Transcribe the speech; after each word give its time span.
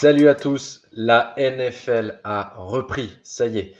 Salut 0.00 0.28
à 0.28 0.36
tous, 0.36 0.82
la 0.92 1.34
NFL 1.36 2.20
a 2.22 2.54
repris, 2.56 3.18
ça 3.24 3.48
y 3.48 3.58
est. 3.58 3.74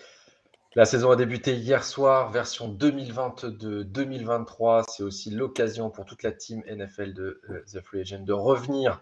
La 0.75 0.85
saison 0.85 1.13
a 1.13 1.17
débuté 1.17 1.55
hier 1.55 1.85
soir, 1.85 2.33
version 2.33 2.75
2022-2023. 2.75 4.83
C'est 4.89 5.05
aussi 5.05 5.31
l'occasion 5.31 5.91
pour 5.91 6.07
toute 6.07 6.25
la 6.25 6.33
team 6.33 6.65
NFL 6.69 7.15
de 7.15 7.41
euh, 7.51 7.65
The 7.73 7.81
Free 7.83 8.01
Agent 8.01 8.25
de 8.25 8.33
revenir 8.33 9.01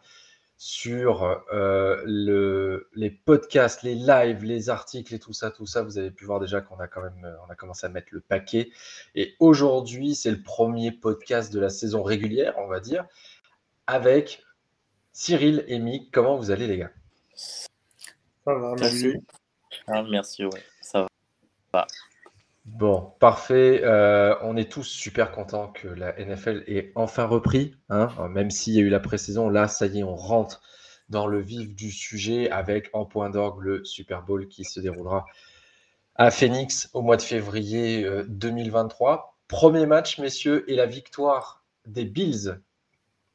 sur 0.58 1.42
euh, 1.54 2.02
le, 2.04 2.90
les 2.94 3.08
podcasts, 3.08 3.82
les 3.82 3.94
lives, 3.94 4.44
les 4.44 4.68
articles 4.68 5.14
et 5.14 5.18
tout 5.18 5.32
ça, 5.32 5.50
tout 5.50 5.64
ça. 5.64 5.82
Vous 5.82 5.96
avez 5.96 6.10
pu 6.10 6.26
voir 6.26 6.38
déjà 6.38 6.60
qu'on 6.60 6.78
a 6.80 6.86
quand 6.86 7.00
même, 7.00 7.24
euh, 7.24 7.54
commencé 7.54 7.86
à 7.86 7.88
mettre 7.88 8.08
le 8.10 8.20
paquet. 8.20 8.70
Et 9.14 9.36
aujourd'hui, 9.40 10.14
c'est 10.14 10.32
le 10.32 10.42
premier 10.42 10.92
podcast 10.92 11.50
de 11.50 11.60
la 11.60 11.70
saison 11.70 12.02
régulière, 12.02 12.52
on 12.58 12.66
va 12.66 12.80
dire, 12.80 13.06
avec 13.86 14.44
Cyril 15.14 15.64
et 15.66 15.78
Mick. 15.78 16.10
Comment 16.12 16.36
vous 16.36 16.50
allez, 16.50 16.66
les 16.66 16.76
gars? 16.76 16.90
Ça 17.36 18.54
va, 18.54 18.74
merci. 18.78 19.14
Ah, 19.86 20.02
merci, 20.02 20.44
ouais, 20.44 20.62
ça 20.80 21.06
va. 21.72 21.86
Bon, 22.64 23.12
parfait. 23.20 23.82
Euh, 23.84 24.34
on 24.42 24.56
est 24.56 24.70
tous 24.70 24.82
super 24.82 25.30
contents 25.30 25.68
que 25.68 25.86
la 25.86 26.12
NFL 26.18 26.64
ait 26.66 26.90
enfin 26.96 27.24
repris. 27.24 27.76
Hein. 27.90 28.08
Même 28.30 28.50
s'il 28.50 28.74
y 28.74 28.78
a 28.78 28.82
eu 28.82 28.88
la 28.88 28.98
pré-saison, 28.98 29.48
là, 29.48 29.68
ça 29.68 29.86
y 29.86 30.00
est, 30.00 30.02
on 30.02 30.16
rentre 30.16 30.60
dans 31.08 31.28
le 31.28 31.40
vif 31.40 31.74
du 31.74 31.92
sujet 31.92 32.50
avec 32.50 32.90
en 32.92 33.04
point 33.04 33.30
d'orgue 33.30 33.60
le 33.60 33.84
Super 33.84 34.22
Bowl 34.22 34.48
qui 34.48 34.64
se 34.64 34.80
déroulera 34.80 35.24
à 36.16 36.32
Phoenix 36.32 36.90
au 36.92 37.02
mois 37.02 37.16
de 37.16 37.22
février 37.22 38.08
2023. 38.26 39.12
Euh, 39.12 39.18
Premier 39.46 39.86
match, 39.86 40.18
messieurs, 40.18 40.68
et 40.68 40.74
la 40.74 40.86
victoire 40.86 41.64
des 41.86 42.04
Bills 42.04 42.60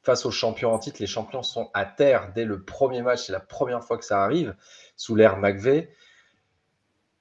face 0.04 0.26
aux 0.26 0.32
champions 0.32 0.74
en 0.74 0.80
titre. 0.80 0.98
Les 1.00 1.08
champions 1.08 1.44
sont 1.44 1.70
à 1.74 1.86
terre 1.86 2.32
dès 2.34 2.46
le 2.46 2.64
premier 2.64 3.02
match. 3.02 3.26
C'est 3.26 3.32
la 3.32 3.40
première 3.40 3.84
fois 3.84 3.98
que 3.98 4.06
ça 4.06 4.24
arrive 4.24 4.56
sous 4.96 5.16
l'ère 5.16 5.38
McVeigh. 5.38 5.90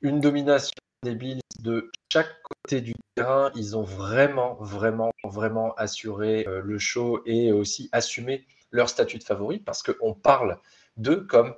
Une 0.03 0.21
domination 0.21 0.73
des 1.03 1.15
Bills 1.15 1.41
de 1.61 1.91
chaque 2.13 2.35
côté 2.43 2.81
du 2.81 2.95
terrain. 3.15 3.51
Ils 3.55 3.77
ont 3.77 3.83
vraiment, 3.83 4.55
vraiment, 4.61 5.11
vraiment 5.25 5.75
assuré 5.75 6.47
euh, 6.47 6.63
le 6.65 6.79
show 6.79 7.23
et 7.27 7.53
aussi 7.53 7.89
assumé 7.93 8.47
leur 8.71 8.89
statut 8.89 9.19
de 9.19 9.25
favori 9.25 9.59
parce 9.59 9.83
qu'on 9.83 10.15
parle 10.15 10.59
d'eux 10.97 11.27
comme 11.27 11.55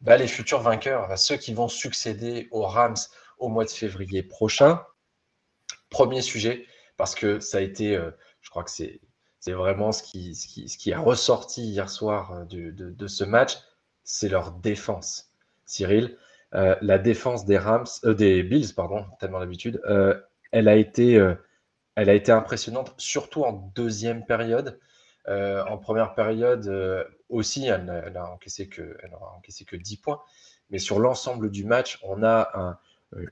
bah, 0.00 0.16
les 0.16 0.28
futurs 0.28 0.60
vainqueurs, 0.60 1.18
ceux 1.18 1.36
qui 1.36 1.52
vont 1.52 1.68
succéder 1.68 2.48
aux 2.50 2.62
Rams 2.62 2.96
au 3.38 3.48
mois 3.48 3.64
de 3.64 3.70
février 3.70 4.22
prochain. 4.22 4.82
Premier 5.90 6.22
sujet, 6.22 6.66
parce 6.96 7.14
que 7.14 7.40
ça 7.40 7.58
a 7.58 7.60
été, 7.60 7.96
euh, 7.96 8.10
je 8.40 8.50
crois 8.50 8.64
que 8.64 8.70
c'est 8.70 9.00
c'est 9.40 9.52
vraiment 9.52 9.90
ce 9.90 10.02
qui, 10.02 10.92
a 10.92 11.00
ressorti 11.00 11.62
hier 11.62 11.88
soir 11.88 12.32
euh, 12.32 12.44
de, 12.72 13.06
ce 13.06 13.24
match, 13.24 13.58
c'est 14.04 14.28
leur 14.28 14.52
défense. 14.52 15.32
Cyril, 15.64 16.16
euh, 16.54 16.76
la 16.82 16.98
défense 16.98 17.46
des 17.46 17.56
Rams, 17.56 17.86
euh, 18.04 18.12
des 18.14 18.42
Bills, 18.42 18.74
pardon, 18.74 19.06
tellement 19.18 19.40
d'habitude, 19.40 19.80
elle 20.52 20.68
a 20.68 20.76
été, 20.76 21.18
impressionnante, 22.28 22.94
surtout 22.98 23.42
en 23.44 23.72
deuxième 23.74 24.26
période. 24.26 24.78
en 25.26 25.78
première 25.78 26.14
période 26.14 27.06
aussi, 27.30 27.66
elle, 27.66 27.84
n'a 27.86 28.30
encaissé 28.30 28.68
que, 28.68 28.98
elle 29.02 29.14
encaissé 29.14 29.64
que 29.64 29.76
10 29.76 29.96
points, 29.96 30.20
mais 30.68 30.78
sur 30.78 30.98
l'ensemble 30.98 31.50
du 31.50 31.64
match, 31.64 31.98
on 32.02 32.22
a 32.22 32.50
un, 32.54 32.78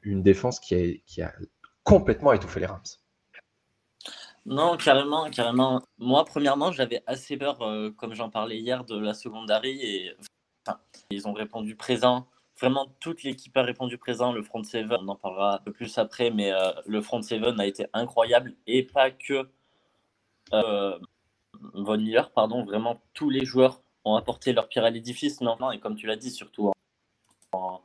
une 0.03 0.23
défense 0.23 0.59
qui 0.59 1.23
a 1.23 1.33
complètement 1.85 2.33
étouffé 2.33 2.61
les 2.61 2.67
Rams. 2.67 2.81
Non, 4.49 4.79
carrément, 4.79 5.29
carrément. 5.29 5.83
Moi, 5.99 6.25
premièrement, 6.25 6.73
j'avais 6.73 7.03
assez 7.07 7.37
peur, 7.37 7.61
euh, 7.61 7.91
comme 7.91 8.15
j'en 8.15 8.31
parlais 8.31 8.57
hier, 8.59 8.83
de 8.85 8.99
la 8.99 9.13
secondary. 9.13 9.79
Et 9.83 10.17
ils 11.11 11.29
ont 11.29 11.35
répondu 11.35 11.77
présent. 11.77 12.27
Vraiment, 12.59 12.87
toute 12.99 13.25
l'équipe 13.25 13.55
a 13.59 13.63
répondu 13.63 13.99
présent. 13.99 14.33
Le 14.33 14.43
front 14.43 14.63
seven, 14.63 15.01
on 15.03 15.09
en 15.09 15.17
parlera 15.17 15.57
un 15.57 15.59
peu 15.59 15.71
plus 15.71 15.99
après, 15.99 16.31
mais 16.31 16.51
euh, 16.51 16.73
le 16.87 17.03
front 17.03 17.21
seven 17.21 17.61
a 17.61 17.67
été 17.67 17.89
incroyable. 17.93 18.55
Et 18.67 18.85
pas 18.85 19.11
que 19.11 19.51
euh, 20.55 20.99
Von 21.75 21.99
Miller, 21.99 22.31
pardon. 22.31 22.65
Vraiment, 22.65 23.03
tous 23.13 23.29
les 23.29 23.45
joueurs 23.45 23.83
ont 24.07 24.15
apporté 24.15 24.55
leur 24.55 24.69
pierre 24.69 24.87
à 24.87 24.91
l'édifice. 24.91 25.43
Non, 25.43 25.71
et 25.73 25.79
comme 25.79 25.95
tu 25.95 26.07
l'as 26.07 26.17
dit, 26.17 26.31
surtout 26.31 26.73
en, 27.53 27.83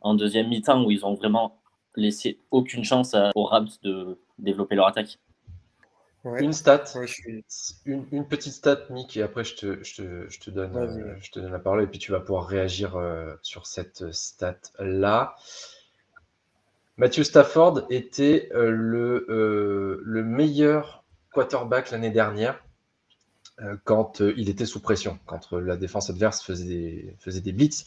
en 0.00 0.14
deuxième 0.14 0.48
mi-temps, 0.48 0.82
où 0.82 0.90
ils 0.90 1.04
ont 1.04 1.12
vraiment 1.12 1.60
laissé 1.94 2.40
aucune 2.50 2.84
chance 2.84 3.14
aux 3.34 3.44
Rams 3.44 3.68
de 3.82 4.18
développer 4.38 4.76
leur 4.76 4.86
attaque. 4.86 5.18
Une 6.34 6.52
stat, 6.52 6.84
une, 7.84 8.26
petite 8.26 8.52
stat, 8.52 8.80
Mick, 8.90 9.16
et 9.16 9.22
après 9.22 9.44
je 9.44 9.54
te, 9.54 9.84
je 9.84 10.40
te, 10.40 10.50
donne, 10.50 10.76
euh, 10.76 11.14
je 11.20 11.30
te 11.30 11.38
donne 11.38 11.52
la 11.52 11.60
parole 11.60 11.84
et 11.84 11.86
puis 11.86 12.00
tu 12.00 12.10
vas 12.10 12.18
pouvoir 12.18 12.46
réagir 12.46 12.96
euh, 12.96 13.32
sur 13.42 13.66
cette 13.66 14.12
stat-là. 14.12 15.36
Matthew 16.96 17.22
Stafford 17.22 17.86
était 17.90 18.48
euh, 18.54 18.70
le, 18.70 20.02
le 20.02 20.24
meilleur 20.24 21.04
quarterback 21.32 21.92
l'année 21.92 22.10
dernière 22.10 22.62
quand 23.84 24.20
il 24.20 24.50
était 24.50 24.66
sous 24.66 24.80
pression, 24.80 25.18
quand 25.24 25.52
la 25.52 25.78
défense 25.78 26.10
adverse 26.10 26.42
faisait 26.42 26.66
des, 26.66 27.16
faisait 27.20 27.40
des 27.40 27.52
blitz. 27.52 27.86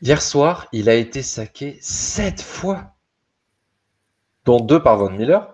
Hier 0.00 0.22
soir, 0.22 0.68
il 0.70 0.88
a 0.88 0.94
été 0.94 1.22
saqué 1.22 1.78
sept 1.80 2.40
fois, 2.40 2.94
dont 4.44 4.60
deux 4.60 4.80
par 4.80 4.98
Von 4.98 5.10
Miller 5.10 5.53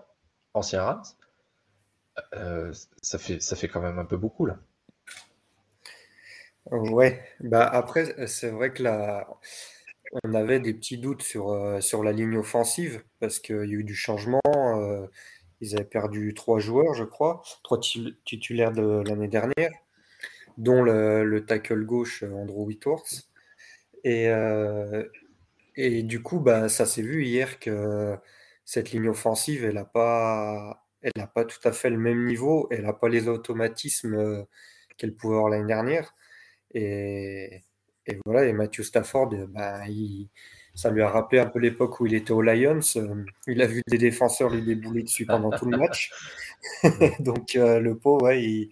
ancien 0.55 0.83
Rams, 0.83 1.03
euh, 2.35 2.73
ça, 3.03 3.19
fait, 3.19 3.41
ça 3.41 3.57
fait 3.57 3.69
quand 3.69 3.81
même 3.81 3.99
un 3.99 4.05
peu 4.05 4.17
beaucoup 4.17 4.47
là. 4.47 4.59
Ouais, 6.71 7.21
bah 7.41 7.67
après, 7.67 8.27
c'est 8.29 8.51
vrai 8.51 8.73
que 8.73 8.83
là, 8.83 9.27
on 10.25 10.35
avait 10.35 10.61
des 10.61 10.75
petits 10.75 10.99
doutes 10.99 11.23
sur, 11.23 11.51
euh, 11.51 11.81
sur 11.81 12.05
la 12.05 12.13
ligne 12.13 12.37
offensive 12.37 13.03
parce 13.19 13.39
qu'il 13.41 13.57
y 13.57 13.59
a 13.59 13.79
eu 13.79 13.85
du 13.85 13.95
changement. 13.95 14.41
Euh, 14.47 15.07
ils 15.61 15.75
avaient 15.75 15.85
perdu 15.85 16.35
trois 16.35 16.59
joueurs, 16.59 16.95
je 16.95 17.05
crois, 17.05 17.43
trois 17.65 17.81
titulaires 18.25 18.73
de 18.73 19.03
l'année 19.07 19.29
dernière, 19.29 19.71
dont 20.59 20.83
le, 20.83 21.45
tackle 21.47 21.85
gauche 21.85 22.23
Andrew 22.23 22.65
Whitworth. 22.67 23.29
Et, 24.05 24.31
et 25.77 26.03
du 26.03 26.23
coup, 26.23 26.41
bah, 26.41 26.69
ça 26.71 26.87
s'est 26.87 27.03
vu 27.03 27.25
hier 27.25 27.59
que 27.59 28.17
cette 28.71 28.93
ligne 28.93 29.09
offensive, 29.09 29.65
elle 29.65 29.75
n'a 29.75 29.85
pas, 29.85 30.87
elle 31.03 31.13
pas 31.35 31.45
tout 31.45 31.59
à 31.65 31.73
fait 31.73 31.91
le 31.91 31.99
même 31.99 32.25
niveau, 32.25 32.69
elle 32.71 32.85
n'a 32.85 32.93
pas 32.93 33.09
les 33.09 33.27
automatismes 33.27 34.15
euh, 34.15 34.45
qu'elle 34.97 35.13
pouvait 35.13 35.35
avoir 35.35 35.51
l'année 35.51 35.67
dernière. 35.67 36.15
Et, 36.73 37.65
voilà, 38.25 38.45
et 38.45 38.53
Matthew 38.53 38.83
Stafford, 38.83 39.31
bah, 39.49 39.81
ça 40.77 40.91
lui 40.91 41.03
a 41.03 41.09
rappelé 41.09 41.41
un 41.41 41.47
peu 41.47 41.59
l'époque 41.59 41.99
où 41.99 42.07
il 42.07 42.15
était 42.15 42.31
aux 42.31 42.43
Lions. 42.43 42.79
Euh, 42.95 43.25
il 43.49 43.61
a 43.61 43.67
vu 43.67 43.83
des 43.89 43.99
défenseurs 43.99 44.51
lui 44.51 44.63
débouler 44.63 45.03
dessus 45.03 45.27
pendant 45.27 45.51
tout 45.51 45.65
le 45.69 45.77
match. 45.77 46.13
Donc 47.19 47.55
le 47.55 47.95
pot, 47.95 48.23
ouais, 48.23 48.69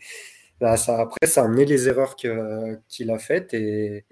bah, 0.61 0.77
ça, 0.77 1.01
après, 1.01 1.27
ça 1.27 1.43
a 1.43 1.47
amené 1.47 1.65
les 1.65 1.89
erreurs 1.89 2.15
qu'il 2.15 3.11
a 3.11 3.19
faites 3.19 3.53
et, 3.53 4.05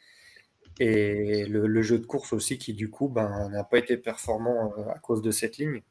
et 0.78 1.46
le, 1.46 1.82
jeu 1.82 1.98
de 1.98 2.04
course 2.04 2.32
aussi 2.32 2.58
qui 2.58 2.74
du 2.74 2.90
coup 2.90 3.08
ben, 3.08 3.48
n'a 3.48 3.64
pas 3.64 3.78
été 3.78 3.96
performant 3.96 4.72
euh, 4.78 4.90
à 4.90 4.98
cause 4.98 5.22
de 5.22 5.30
cette 5.30 5.58
ligne. 5.58 5.82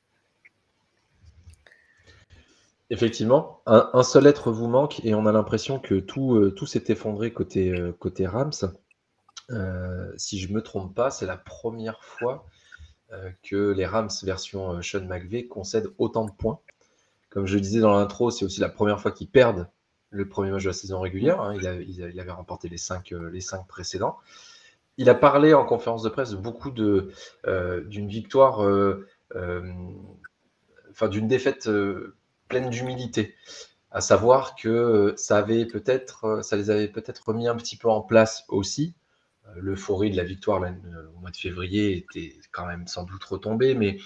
Effectivement, 2.91 3.62
un, 3.66 4.03
seul 4.03 4.28
être 4.28 4.51
vous 4.51 4.68
manque 4.68 5.03
et 5.03 5.16
on 5.16 5.25
a 5.25 5.31
l'impression 5.31 5.79
que 5.79 5.96
tout, 5.96 6.35
euh, 6.35 6.51
tout 6.51 6.68
s'est 6.68 6.84
effondré 6.90 7.34
côté, 7.34 7.69
euh, 7.69 7.91
côté 7.91 8.28
Rams. 8.28 8.51
si 10.18 10.40
je 10.40 10.50
ne 10.50 10.53
me 10.53 10.62
trompe 10.62 10.93
pas, 10.93 11.09
c'est 11.09 11.26
la 11.26 11.37
première 11.37 12.03
fois 12.03 12.46
que 13.43 13.72
les 13.72 13.85
Rams 13.85 14.09
version 14.23 14.82
Sean 14.82 15.05
McVay 15.05 15.47
concèdent 15.47 15.90
autant 15.99 16.26
de 16.26 16.32
points. 16.32 16.59
Comme 17.29 17.46
je 17.46 17.55
le 17.55 17.61
disais 17.61 17.79
dans 17.79 17.93
l'intro, 17.93 18.29
c'est 18.29 18.43
aussi 18.43 18.59
la 18.59 18.67
première 18.70 18.99
fois 18.99 19.11
qu'ils 19.11 19.29
perdent 19.29 19.67
le 20.09 20.28
premier 20.28 20.52
match 20.52 20.64
de 20.64 20.70
la 20.70 20.73
saison 20.73 20.99
régulière. 20.99 21.40
Hein. 21.40 21.55
il, 21.55 22.20
avait, 22.20 22.32
remporté 22.32 22.67
les 22.67 22.78
cinq, 22.78 23.14
les 23.32 23.41
cinq 23.41 23.67
précédents 23.67 24.17
il 24.97 25.09
a 25.09 25.16
parlé 25.16 25.53
en 25.53 25.66
conférence 25.66 26.03
de 26.03 26.09
presse 26.09 26.34
beaucoup 26.34 26.72
de 26.72 27.12
euh, 27.47 27.82
d'une 27.82 28.08
victoire, 28.08 28.64
euh, 28.64 29.08
euh, 29.36 29.62
enfin 30.92 31.08
d'une 31.08 31.28
défaite 31.28 31.70
pleine 32.47 32.70
d'humilité, 32.70 33.36
à 33.92 34.02
savoir 34.02 34.56
que 34.56 35.14
ça 35.18 35.38
avait 35.38 35.66
peut-être, 35.66 36.40
ça 36.44 36.56
les 36.56 36.70
avait 36.70 36.88
peut-être 36.88 37.28
remis 37.28 37.47
un 37.47 37.56
petit 37.56 37.78
peu 37.78 37.90
en 37.90 38.02
place 38.02 38.46
aussi. 38.47 38.96
L'euphorie 39.58 40.09
de 40.09 40.18
la 40.18 40.24
victoire 40.24 40.59
au 40.59 41.20
mois 41.20 41.30
de 41.30 41.38
février 41.38 41.97
était 41.97 42.34
quand 42.52 42.66
même 42.66 42.88
sans 42.88 43.03
doute 43.03 43.24
retombée, 43.24 43.76
mais 43.76 44.00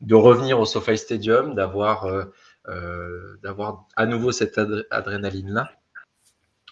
de 0.00 0.14
revenir 0.16 0.58
au 0.58 0.64
SoFi 0.64 0.98
Stadium, 0.98 1.54
d'avoir 1.54 2.08
d'avoir 3.42 3.86
à 3.94 4.06
nouveau 4.06 4.32
cette 4.32 4.60
adrénaline 4.90 5.52
là, 5.52 5.70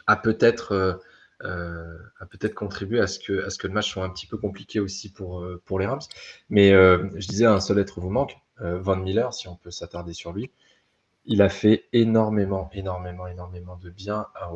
a 0.06 0.17
peut-être 0.17 1.00
euh, 1.44 1.99
a 2.20 2.26
peut-être 2.26 2.55
contribué 2.55 3.00
à 3.00 3.06
ce, 3.06 3.19
que, 3.19 3.44
à 3.44 3.50
ce 3.50 3.58
que 3.58 3.67
le 3.67 3.75
match 3.75 3.91
soit 3.93 4.05
un 4.05 4.11
petit 4.11 4.26
peu 4.26 4.38
compliqué 4.38 4.81
aussi 4.81 5.12
pour, 5.12 5.41
euh, 5.43 5.61
pour 5.64 5.79
les 5.79 5.87
Rams. 5.87 6.00
Mais 6.49 6.73
euh, 6.73 7.08
je 7.17 7.29
disais, 7.29 7.44
un 7.44 7.61
seul 7.61 7.79
être 7.79 8.00
vous 8.00 8.11
manque, 8.11 8.37
Van 8.61 8.96
Miller, 8.96 9.35
si 9.35 9.49
on 9.49 9.56
peut 9.56 9.73
s'attarder 9.73 10.12
sur 10.12 10.32
lui. 10.32 10.50
il 11.26 11.43
a 11.43 11.49
fait 11.49 11.87
énormément, 11.93 12.70
énormément, 12.73 13.26
énormément 13.26 13.76
de 13.76 13.91
bien 13.91 14.26
à, 14.37 14.49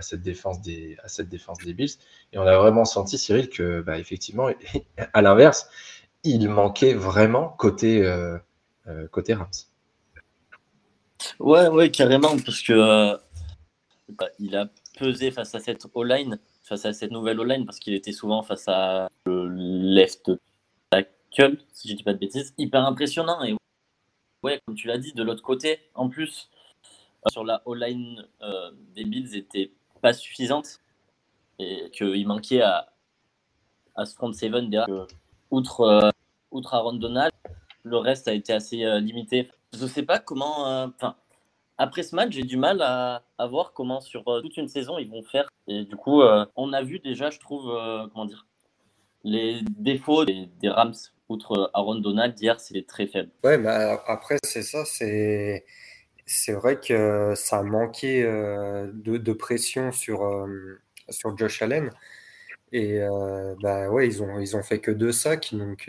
cette, 0.00 0.22
défense 0.22 0.62
des, 0.62 0.96
à 1.04 1.08
cette 1.08 1.28
défense 1.28 1.58
des 1.58 1.74
Bills. 1.74 1.98
Et 2.32 2.38
on 2.38 2.46
a 2.46 2.56
vraiment 2.56 2.86
senti, 2.86 3.18
Cyril, 3.18 3.50
que 3.50 3.82
bah, 3.82 3.98
effectivement, 3.98 4.48
à 5.12 5.22
l'inverse, 5.22 5.68
il 6.24 6.48
manquait 6.48 6.94
vraiment 6.94 7.50
côté, 7.50 8.10
côté 9.10 9.34
Rams. 9.34 9.48
Ouais, 11.38 11.68
ouais, 11.68 11.90
carrément, 11.90 12.36
parce 12.38 12.62
que 12.62 13.18
bah, 14.08 14.28
il 14.38 14.56
a 14.56 14.68
pesé 14.96 15.30
face 15.30 15.54
à 15.54 15.60
cette 15.60 15.86
O-line, 15.94 16.40
face 16.62 16.84
à 16.84 16.92
cette 16.92 17.12
nouvelle 17.12 17.38
O-line, 17.38 17.64
parce 17.64 17.78
qu'il 17.78 17.94
était 17.94 18.12
souvent 18.12 18.42
face 18.42 18.66
à 18.66 19.08
le 19.24 19.46
left 19.48 20.32
tackle, 20.90 21.58
si 21.72 21.88
je 21.88 21.94
dis 21.94 22.02
pas 22.02 22.14
de 22.14 22.18
bêtises, 22.18 22.54
hyper 22.58 22.84
impressionnant. 22.84 23.44
Et 23.44 23.54
ouais, 24.42 24.60
comme 24.66 24.74
tu 24.74 24.88
l'as 24.88 24.98
dit, 24.98 25.12
de 25.12 25.22
l'autre 25.22 25.42
côté, 25.42 25.78
en 25.94 26.08
plus, 26.08 26.50
euh, 27.26 27.30
sur 27.30 27.44
la 27.44 27.62
O-line 27.66 28.26
euh, 28.42 28.72
des 28.94 29.04
Bills 29.04 29.30
n'était 29.32 29.70
pas 30.00 30.12
suffisante 30.12 30.80
et 31.58 31.90
qu'il 31.92 32.26
manquait 32.26 32.62
à, 32.62 32.92
à 33.94 34.04
ce 34.06 34.14
front 34.14 34.32
seven 34.32 34.68
derrière. 34.70 35.06
outre, 35.50 35.80
euh, 35.82 36.10
outre 36.50 36.74
Aaron 36.74 36.94
Donald, 36.94 37.32
le 37.82 37.98
reste 37.98 38.28
a 38.28 38.32
été 38.32 38.52
assez 38.52 38.78
limité. 39.00 39.50
Je 39.72 39.86
sais 39.86 40.02
pas 40.02 40.18
comment. 40.18 40.84
Enfin, 40.86 41.16
après 41.78 42.02
ce 42.02 42.14
match, 42.14 42.32
j'ai 42.32 42.42
du 42.42 42.56
mal 42.56 42.80
à, 42.82 43.22
voir 43.48 43.72
comment 43.72 44.00
sur 44.00 44.24
toute 44.42 44.56
une 44.56 44.68
saison 44.68 44.98
ils 44.98 45.10
vont 45.10 45.22
faire. 45.22 45.48
Et 45.68 45.84
du 45.84 45.96
coup, 45.96 46.22
on 46.56 46.72
a 46.72 46.82
vu 46.82 46.98
déjà, 47.00 47.30
je 47.30 47.38
trouve, 47.38 47.64
comment 48.12 48.24
dire, 48.24 48.46
les 49.24 49.60
défauts 49.76 50.24
des, 50.24 50.48
Rams 50.64 50.94
outre 51.28 51.70
Aaron 51.74 51.96
Donald, 51.96 52.40
hier, 52.40 52.60
c'est 52.60 52.86
très 52.86 53.06
faible. 53.06 53.30
Ouais, 53.44 53.58
mais 53.58 53.68
après, 54.06 54.38
c'est 54.44 54.62
ça, 54.62 54.84
c'est. 54.84 55.64
C'est 56.28 56.54
vrai 56.54 56.80
que 56.80 57.34
ça 57.36 57.62
euh, 57.62 58.90
de, 58.92 59.16
de, 59.16 59.32
pression 59.32 59.92
sur, 59.92 60.24
euh, 60.24 60.80
sur 61.08 61.38
Josh 61.38 61.62
Allen. 61.62 61.92
Et 62.72 63.00
euh, 63.00 63.54
bah 63.62 63.88
ouais, 63.90 64.08
ils 64.08 64.24
ont, 64.24 64.40
ils 64.40 64.56
ont 64.56 64.62
fait 64.64 64.80
que 64.80 64.90
deux 64.90 65.12
sacs. 65.12 65.54
Donc 65.54 65.88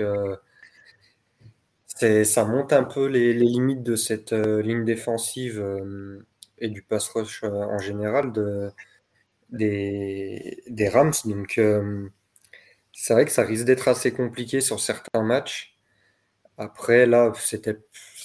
ça 2.23 2.45
monte 2.45 2.73
un 2.73 2.83
peu 2.83 3.07
les, 3.07 3.33
les 3.33 3.45
limites 3.45 3.83
de 3.83 3.95
cette 3.95 4.31
ligne 4.31 4.85
défensive 4.85 5.63
et 6.59 6.69
du 6.69 6.81
pass 6.81 7.07
rush 7.09 7.43
en 7.43 7.79
général 7.79 8.31
de, 8.31 8.71
des, 9.49 10.63
des 10.67 10.89
Rams. 10.89 11.13
Donc 11.25 11.59
c'est 12.93 13.13
vrai 13.13 13.25
que 13.25 13.31
ça 13.31 13.43
risque 13.43 13.65
d'être 13.65 13.87
assez 13.87 14.11
compliqué 14.11 14.59
sur 14.59 14.79
certains 14.79 15.23
matchs. 15.23 15.77
Après, 16.57 17.05
là, 17.05 17.31
c'était 17.37 17.77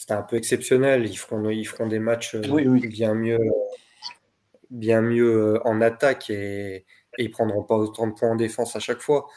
un 0.08 0.22
peu 0.22 0.36
exceptionnel. 0.36 1.04
Ils 1.04 1.16
feront, 1.18 1.50
ils 1.50 1.66
feront 1.66 1.86
des 1.86 1.98
matchs 1.98 2.34
euh, 2.34 2.40
bien 2.88 3.14
mieux, 3.14 3.38
bien 4.70 5.02
mieux 5.02 5.56
euh, 5.56 5.66
en 5.66 5.80
attaque 5.82 6.30
et, 6.30 6.76
et 6.76 6.84
ils 7.18 7.30
prendront 7.30 7.62
pas 7.62 7.76
autant 7.76 8.06
de 8.06 8.12
points 8.14 8.30
en 8.30 8.36
défense 8.36 8.75
à 8.75 8.80
chaque 8.80 9.02
fois. 9.02 9.28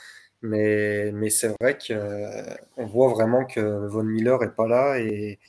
Mais, 0.45 1.11
mais 1.13 1.29
c'est 1.29 1.49
vrai 1.59 1.77
qu'on 1.77 1.93
euh, 1.93 2.85
voit 2.85 3.09
vraiment 3.09 3.45
que 3.45 3.87
Von 3.87 4.03
Miller 4.03 4.43
est 4.43 4.55
pas 4.55 4.67
là 4.67 4.99
et, 4.99 5.39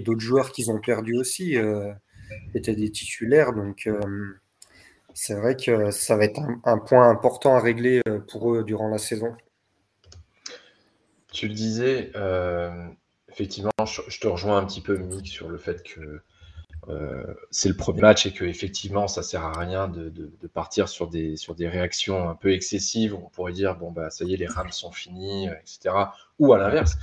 d'autres 0.00 0.20
joueurs 0.20 0.52
qu'ils 0.52 0.70
ont 0.70 0.80
perdus 0.80 1.16
aussi 1.16 1.56
étaient 2.54 2.76
des 2.76 2.92
titulaires. 2.92 3.52
Donc, 3.52 3.88
c'est 5.14 5.34
vrai 5.34 5.56
que 5.56 5.90
ça 5.90 6.16
va 6.16 6.24
être 6.24 6.40
un, 6.64 6.78
point 6.78 7.08
important 7.08 7.56
à 7.56 7.60
régler 7.60 8.00
euh, 8.08 8.20
pour 8.20 8.54
eux 8.54 8.64
durant 8.64 8.88
la 8.88 8.98
saison. 8.98 9.36
Tu 11.32 11.48
le 11.48 11.54
disais, 11.54 12.10
euh, 12.16 12.88
effectivement, 13.28 13.70
je, 13.84 14.18
te 14.18 14.26
rejoins 14.26 14.58
un 14.58 14.64
petit 14.64 14.80
peu, 14.80 14.96
Mick, 14.96 15.26
sur 15.26 15.48
le 15.48 15.58
fait 15.58 15.82
que 15.82 16.22
euh, 16.88 17.22
c'est 17.50 17.68
le 17.68 17.76
premier 17.76 18.00
match 18.00 18.26
et 18.26 18.32
que 18.32 18.44
effectivement, 18.44 19.06
ça 19.06 19.22
sert 19.22 19.44
à 19.44 19.58
rien 19.58 19.88
de, 19.88 20.12
partir 20.52 20.88
sur 20.88 21.08
des, 21.08 21.36
réactions 21.60 22.28
un 22.28 22.34
peu 22.34 22.52
excessives. 22.52 23.14
On 23.14 23.28
pourrait 23.28 23.52
dire, 23.52 23.76
bon, 23.76 23.90
bah, 23.92 24.10
ça 24.10 24.24
y 24.24 24.34
est, 24.34 24.36
les 24.36 24.46
Rams 24.46 24.72
sont 24.72 24.90
finis, 24.90 25.48
etc. 25.48 25.94
Ou 26.38 26.52
à 26.52 26.58
l'inverse, 26.58 26.96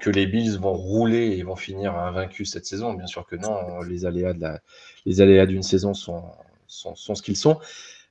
que 0.00 0.10
les 0.10 0.26
Bills 0.26 0.58
vont 0.58 0.74
rouler 0.74 1.36
et 1.36 1.42
vont 1.42 1.56
finir 1.56 1.96
invaincus 1.96 2.50
cette 2.50 2.66
saison. 2.66 2.94
Bien 2.94 3.06
sûr 3.06 3.26
que 3.26 3.36
non, 3.36 3.80
les 3.82 4.06
aléas 4.06 5.46
d'une 5.46 5.62
saison 5.62 5.94
sont, 5.94 6.24
ce 6.66 7.22
qu'ils 7.22 7.36
sont. 7.36 7.58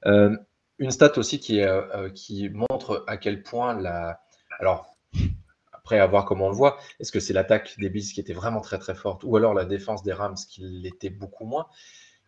Euh, 0.05 0.35
une 0.79 0.91
stat 0.91 1.17
aussi 1.17 1.39
qui, 1.39 1.61
euh, 1.61 1.81
euh, 1.95 2.09
qui 2.09 2.49
montre 2.49 3.03
à 3.07 3.17
quel 3.17 3.43
point 3.43 3.79
la. 3.79 4.21
Alors, 4.59 4.95
après, 5.83 5.99
à 5.99 6.07
voir 6.07 6.23
comment 6.23 6.45
on 6.45 6.49
le 6.49 6.55
voit, 6.55 6.77
est-ce 7.01 7.11
que 7.11 7.19
c'est 7.19 7.33
l'attaque 7.33 7.75
des 7.77 7.89
Bills 7.89 8.13
qui 8.13 8.21
était 8.21 8.33
vraiment 8.33 8.61
très 8.61 8.79
très 8.79 8.95
forte 8.95 9.23
ou 9.25 9.35
alors 9.35 9.53
la 9.53 9.65
défense 9.65 10.01
des 10.01 10.13
Rams 10.13 10.37
qui 10.49 10.61
l'était 10.61 11.09
beaucoup 11.09 11.45
moins? 11.45 11.67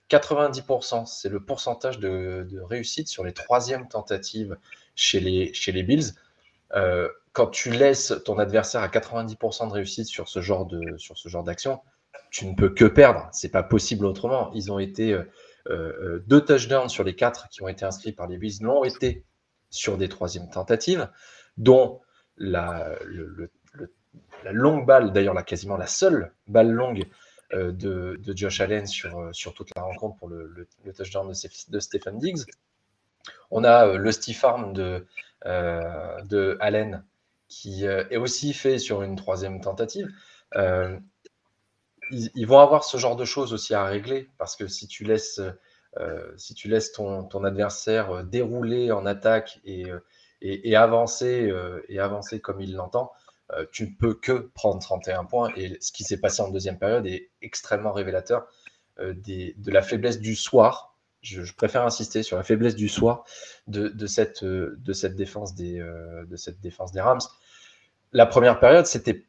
90%, 0.10 1.06
c'est 1.06 1.30
le 1.30 1.40
pourcentage 1.40 1.98
de, 1.98 2.48
réussite 2.69 3.07
sur 3.07 3.24
les 3.24 3.34
troisièmes 3.34 3.88
tentatives 3.88 4.57
chez 4.96 5.22
les, 5.22 5.54
chez 5.54 5.72
les 5.72 5.84
Bills. 5.84 6.12
quand 7.31 7.48
tu 7.48 7.72
laisses 7.72 8.13
ton 8.25 8.40
adversaire 8.40 8.81
à 8.81 8.90
90% 8.90 9.69
de 9.69 9.74
réussite 9.74 10.08
sur 10.08 10.28
ce 10.28 10.42
genre 10.42 10.66
de 10.66 10.98
sur 10.98 11.18
ce 11.18 11.30
genre 11.30 11.44
d'action, 11.44 11.80
tu 12.31 12.46
ne 12.46 12.56
peux 12.56 12.69
que 12.69 12.86
perdre. 12.86 13.30
C'est 13.31 13.50
pas 13.50 13.63
possible 13.63 14.06
autrement. 14.06 14.51
Ils 14.54 14.72
ont 14.72 14.80
été 14.80 15.13
euh, 15.13 15.24
euh, 15.69 16.24
deux 16.28 16.44
touchdowns 16.44 16.90
sur 16.90 17.04
les 17.06 17.16
quatre 17.16 17.48
qui 17.50 17.63
ont 17.63 17.69
été 17.69 17.86
inscrits 17.86 18.12
par 18.12 18.28
les 18.28 18.38
Bills 18.38 18.62
l'ont 18.62 18.84
été 18.84 19.24
sur 19.69 19.98
des 19.98 20.10
troisièmes 20.10 20.50
tentatives, 20.50 21.10
dont 21.58 22.01
la, 22.38 22.96
la 24.44 24.52
longue 24.52 24.86
balle, 24.86 25.12
d'ailleurs 25.12 25.44
quasiment 25.46 25.78
la 25.78 25.88
seule 25.88 26.32
balle 26.48 26.72
longue 26.72 27.06
euh, 27.54 27.72
de, 27.72 28.20
de, 28.24 28.36
Josh 28.36 28.62
Allen 28.62 28.88
sur, 28.88 29.30
sur 29.34 29.54
toute 29.54 29.70
la 29.76 29.84
rencontre 29.84 30.18
pour 30.18 30.30
le, 30.30 30.68
touchdown 30.96 31.32
de, 31.70 31.80
Stephen 31.80 32.20
Diggs. 32.20 32.44
On 33.52 33.64
a 33.64 33.98
le 33.98 34.12
stiff 34.12 34.44
arm 34.44 34.74
de, 34.74 35.06
de 35.46 36.58
Allen 36.60 37.04
qui 37.48 37.86
est 37.86 38.18
aussi 38.18 38.54
fait 38.54 38.80
sur 38.80 39.02
une 39.04 39.16
troisième 39.16 39.62
tentative 39.62 40.12
ils, 42.12 42.46
vont 42.46 42.60
avoir 42.60 42.84
ce 42.84 42.98
genre 42.98 43.16
de 43.16 43.26
choses 43.26 43.54
aussi 43.54 43.74
à 43.74 43.86
régler 43.86 44.30
parce 44.38 44.56
que 44.56 44.68
si 44.68 44.88
tu 44.88 45.04
laisses, 45.04 45.42
euh, 45.98 46.32
si 46.38 46.54
tu 46.54 46.68
laisses 46.68 46.92
ton, 46.92 47.24
ton, 47.24 47.44
adversaire 47.44 48.12
euh, 48.12 48.24
dérouler 48.24 48.92
en 48.92 49.06
attaque 49.06 49.60
et, 49.66 49.86
euh, 50.44 50.58
et, 50.64 50.76
avancer, 50.76 51.52
et 51.90 52.00
avancer 52.00 52.40
comme 52.40 52.62
il 52.62 52.76
l'entend, 52.76 53.12
tu 53.72 53.84
ne 53.84 53.92
peux 53.96 54.15
que 54.15 54.50
prendre 54.56 54.80
31 54.80 55.25
points. 55.25 55.51
Et 55.56 55.77
ce 55.80 55.92
qui 55.92 56.04
s'est 56.04 56.20
passé 56.20 56.42
en 56.42 56.50
deuxième 56.50 56.80
période 56.80 57.06
est 57.06 57.30
extrêmement 57.42 57.94
révélateur 57.94 58.48
des, 59.00 59.54
de 59.58 59.72
la 59.72 59.82
faiblesse 59.82 60.20
du 60.20 60.36
soir. 60.36 60.98
Je, 61.22 61.54
préfère 61.54 61.86
insister 61.86 62.24
sur 62.24 62.38
la 62.38 62.44
faiblesse 62.44 62.75
du 62.75 62.89
soir 62.89 63.24
de, 63.68 63.88
de 63.89 64.08
cette 64.08 64.44
défense 65.15 65.54
des 65.56 65.82
Rams. 67.01 67.20
La 68.13 68.25
première 68.25 68.60
période, 68.60 68.88
c'était 68.88 69.25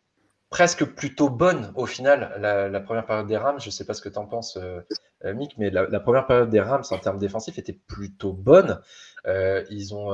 presque 0.50 0.84
plutôt 0.84 1.28
bonne 1.28 1.72
au 1.74 1.86
final, 1.86 2.36
la, 2.40 2.80
première 2.80 3.06
période 3.06 3.26
des 3.26 3.36
Rams. 3.36 3.60
Je 3.60 3.66
ne 3.66 3.70
sais 3.70 3.84
pas 3.84 3.94
ce 3.94 4.00
que 4.00 4.08
tu 4.08 4.18
en 4.18 4.26
penses, 4.26 4.56
euh, 4.56 4.80
euh, 5.24 5.34
Mick, 5.34 5.56
mais 5.58 5.70
la, 5.70 6.00
première 6.00 6.26
période 6.26 6.50
des 6.50 6.60
Rams 6.60 6.84
en 6.90 6.98
termes 6.98 7.18
défensifs 7.18 7.58
était 7.58 7.78
plutôt 7.86 8.32
bonne. 8.32 8.80
Euh, 9.26 9.64
ils, 9.70 9.94
ont, 9.94 10.12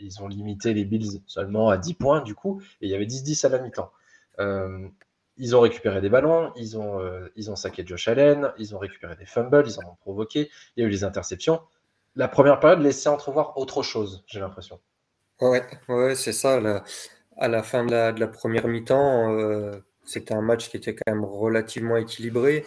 ils 0.00 0.22
ont 0.22 0.28
limité 0.28 0.72
les 0.72 0.84
Bills 0.84 1.20
seulement 1.26 1.68
à 1.68 1.76
10 1.76 1.94
points 1.94 2.22
du 2.22 2.34
coup, 2.34 2.62
et 2.80 2.86
il 2.86 2.90
y 2.90 2.94
avait 2.94 3.06
10-10 3.06 3.46
à 3.46 3.48
la 3.50 3.58
mi-temps. 3.58 3.92
ils 5.36 5.56
ont 5.56 5.60
récupéré 5.60 6.00
des 6.00 6.08
ballons, 6.08 6.52
ils 6.56 6.78
ont, 6.78 7.00
ils 7.36 7.50
ont 7.50 7.56
saqué 7.56 7.84
Josh 7.86 8.08
Allen, 8.08 8.52
ils 8.58 8.74
ont 8.74 8.78
récupéré 8.78 9.14
des 9.16 9.26
fumbles, 9.26 9.64
ils 9.66 9.78
en 9.78 9.90
ont 9.90 9.96
provoqué, 10.00 10.50
il 10.76 10.82
y 10.82 10.84
a 10.84 10.88
eu 10.88 10.90
des 10.90 11.04
interceptions. 11.04 11.60
La 12.16 12.28
première 12.28 12.58
période 12.60 12.80
laissait 12.80 13.08
entrevoir 13.08 13.56
autre 13.56 13.82
chose, 13.82 14.24
j'ai 14.26 14.40
l'impression. 14.40 14.80
Ouais, 15.40 15.62
ouais, 15.88 16.14
c'est 16.16 16.32
ça. 16.32 16.60
À 17.40 17.48
la 17.48 17.62
fin 17.62 17.84
de 17.84 17.92
la, 17.92 18.28
première 18.28 18.68
mi-temps, 18.68 19.32
euh, 19.32 19.72
c'était 20.04 20.34
un 20.34 20.42
match 20.42 20.68
qui 20.68 20.76
était 20.76 20.94
quand 20.94 21.10
même 21.10 21.24
relativement 21.24 21.96
équilibré. 21.96 22.66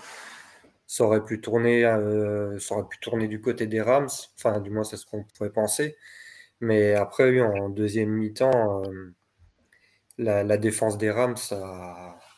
Ça 0.87 1.05
aurait 1.05 1.23
pu 1.23 1.41
tourner, 1.41 1.85
euh, 1.85 2.59
ça 2.59 2.75
aurait 2.75 2.87
pu 2.89 2.97
tourner 2.99 3.27
du 3.27 3.39
côté 3.39 3.67
des 3.67 3.81
Rams. 3.81 4.09
Enfin, 4.37 4.59
du 4.59 4.71
moins, 4.71 4.83
c'est 4.83 4.97
ce 4.97 5.05
qu'on 5.05 5.23
pourrait 5.23 5.51
penser. 5.51 5.95
Mais 6.59 6.93
après, 6.95 7.39
en 7.41 7.69
deuxième 7.69 8.09
mi-temps, 8.09 8.83
euh, 8.83 9.13
la, 10.17 10.57
défense 10.57 10.97
des 10.97 11.11
Rams 11.11 11.37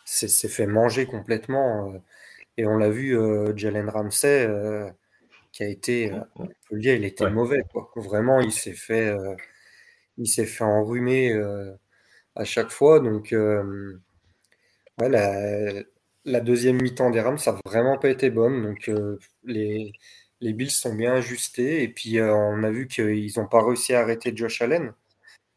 s'est 0.06 0.48
fait 0.50 0.68
manger 0.68 1.06
complètement. 1.06 1.94
et 2.58 2.66
on 2.68 2.78
l'a 2.78 2.90
vu, 2.90 3.18
Jalen 3.56 3.90
Ramsey, 3.90 4.50
qui 5.54 5.64
a 5.64 5.68
été, 5.68 6.12
on 6.36 6.48
peut 6.70 6.80
dire, 6.80 6.96
il 6.96 7.06
était 7.06 7.30
mauvais. 7.30 7.64
Vraiment, 7.96 8.42
il 8.42 8.52
s'est 8.52 8.74
fait, 8.74 9.16
il 10.18 10.28
s'est 10.28 10.46
fait 10.46 10.64
enrhumer 10.64 11.34
à 12.36 12.44
chaque 12.44 12.72
fois. 12.72 13.00
Donc, 13.00 13.34
euh, 13.34 14.00
la, 15.00 16.40
deuxième 16.42 16.82
mi-temps 16.82 17.10
des 17.12 17.22
Rams, 17.22 17.38
ça 17.38 17.54
n'a 17.54 17.60
vraiment 17.66 17.98
pas 17.98 18.10
été 18.10 18.30
bonne. 18.30 18.64
Donc, 18.64 18.90
euh, 18.90 19.20
les, 19.44 19.94
les 20.42 20.54
Bills 20.54 20.72
sont 20.72 20.96
bien 20.96 21.14
ajustés. 21.16 21.84
Et 21.84 21.90
puis, 21.90 22.20
euh, 22.20 22.34
on 22.34 22.64
a 22.64 22.72
vu 22.72 22.88
qu'ils 22.88 23.32
n'ont 23.38 23.48
pas 23.48 23.64
réussi 23.64 23.94
à 23.94 24.02
arrêter 24.02 24.36
Josh 24.36 24.62
Allen. 24.62 24.94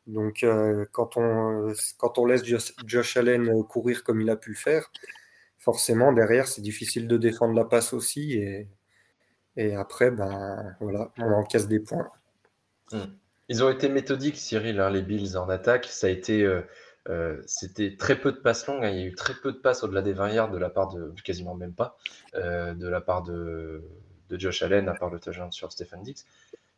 Donc, 0.06 0.44
quand, 0.92 1.18
on, 1.18 1.72
quand 1.98 2.18
on 2.18 2.24
laisse 2.24 2.42
Josh, 2.86 3.16
Allen 3.18 3.62
courir 3.64 4.04
comme 4.04 4.22
il 4.22 4.30
a 4.30 4.36
pu 4.36 4.50
le 4.50 4.56
faire, 4.56 4.90
forcément, 5.58 6.12
derrière, 6.14 6.48
c'est 6.48 6.62
difficile 6.62 7.06
de 7.06 7.18
défendre 7.18 7.54
la 7.54 7.64
passe 7.66 7.92
aussi. 7.92 8.34
Et, 8.38 8.68
et 9.56 9.74
après, 9.74 10.10
ben, 10.10 10.74
voilà, 10.80 11.12
on 11.18 11.30
encaisse 11.32 11.68
des 11.68 11.80
points. 11.80 12.08
Hmm. 12.90 13.04
Ils 13.48 13.64
ont 13.64 13.70
été 13.70 13.88
méthodiques, 13.88 14.36
Cyril, 14.36 14.78
hein, 14.80 14.90
les 14.90 15.02
Bills 15.02 15.36
en 15.38 15.48
attaque. 15.48 15.86
Ça 15.86 16.06
a 16.06 16.10
été, 16.10 16.42
euh, 16.42 16.60
euh, 17.08 17.40
c'était 17.46 17.96
très 17.96 18.20
peu 18.20 18.30
de 18.30 18.36
passes 18.36 18.66
longues. 18.66 18.84
Hein. 18.84 18.90
Il 18.90 18.98
y 18.98 19.02
a 19.02 19.06
eu 19.06 19.14
très 19.14 19.34
peu 19.34 19.52
de 19.52 19.56
passes 19.56 19.82
au-delà 19.82 20.02
des 20.02 20.12
20 20.12 20.30
yards 20.30 20.50
de 20.50 20.58
la 20.58 20.68
part 20.68 20.92
de, 20.92 21.14
quasiment 21.24 21.54
même 21.54 21.72
pas, 21.72 21.96
euh, 22.34 22.74
de 22.74 22.86
la 22.86 23.00
part 23.00 23.22
de, 23.22 23.82
Josh 24.30 24.62
Allen, 24.62 24.88
à 24.90 24.94
part 24.94 25.08
le 25.08 25.18
touchdown 25.18 25.50
sur 25.50 25.72
Stephen 25.72 26.02
Dix. 26.02 26.26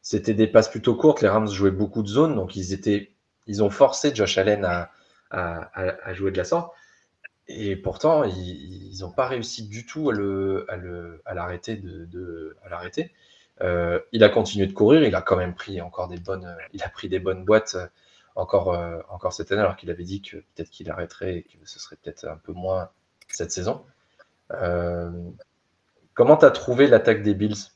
C'était 0.02 0.34
des 0.34 0.46
passes 0.46 0.68
plutôt 0.68 0.94
courtes. 0.94 1.20
Les 1.22 1.28
Rams 1.28 1.48
jouaient 1.48 1.72
beaucoup 1.72 2.04
de 2.04 2.08
zones, 2.08 2.36
donc 2.36 2.54
ils 2.54 2.72
étaient, 2.72 3.10
ils 3.48 3.64
ont 3.64 3.70
forcé 3.70 4.14
Josh 4.14 4.38
Allen 4.38 4.64
à, 4.64 6.14
jouer 6.14 6.30
de 6.30 6.38
la 6.38 6.44
sorte. 6.44 6.72
Et 7.48 7.74
pourtant, 7.74 8.22
ils 8.22 8.96
n'ont 9.00 9.10
pas 9.10 9.26
réussi 9.26 9.66
du 9.66 9.84
tout 9.84 10.10
à 10.10 11.34
l'arrêter. 11.34 13.12
Euh, 13.62 14.00
il 14.12 14.24
a 14.24 14.28
continué 14.28 14.66
de 14.66 14.72
courir, 14.72 15.02
il 15.02 15.14
a 15.14 15.22
quand 15.22 15.36
même 15.36 15.54
pris 15.54 15.80
encore 15.80 16.08
des 16.08 16.18
bonnes, 16.18 16.56
il 16.72 16.82
a 16.82 16.88
pris 16.88 17.08
des 17.08 17.18
bonnes 17.18 17.44
boîtes 17.44 17.74
euh, 17.74 17.86
encore, 18.34 18.72
euh, 18.72 19.00
encore 19.10 19.32
cette 19.32 19.52
année, 19.52 19.60
alors 19.60 19.76
qu'il 19.76 19.90
avait 19.90 20.04
dit 20.04 20.22
que 20.22 20.38
peut-être 20.38 20.70
qu'il 20.70 20.90
arrêterait 20.90 21.38
et 21.38 21.42
que 21.42 21.68
ce 21.68 21.78
serait 21.78 21.96
peut-être 21.96 22.26
un 22.26 22.36
peu 22.36 22.52
moins 22.52 22.90
cette 23.28 23.52
saison. 23.52 23.84
comment 26.14 26.36
tu 26.36 26.44
as 26.44 26.50
trouvé 26.50 26.86
l'attaque 26.86 27.22
des 27.22 27.34
Bills? 27.34 27.70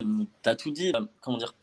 Tu 0.00 0.48
as 0.48 0.56
tout 0.56 0.70
dit, 0.70 0.92
comment 1.20 1.38
dire? 1.38 1.54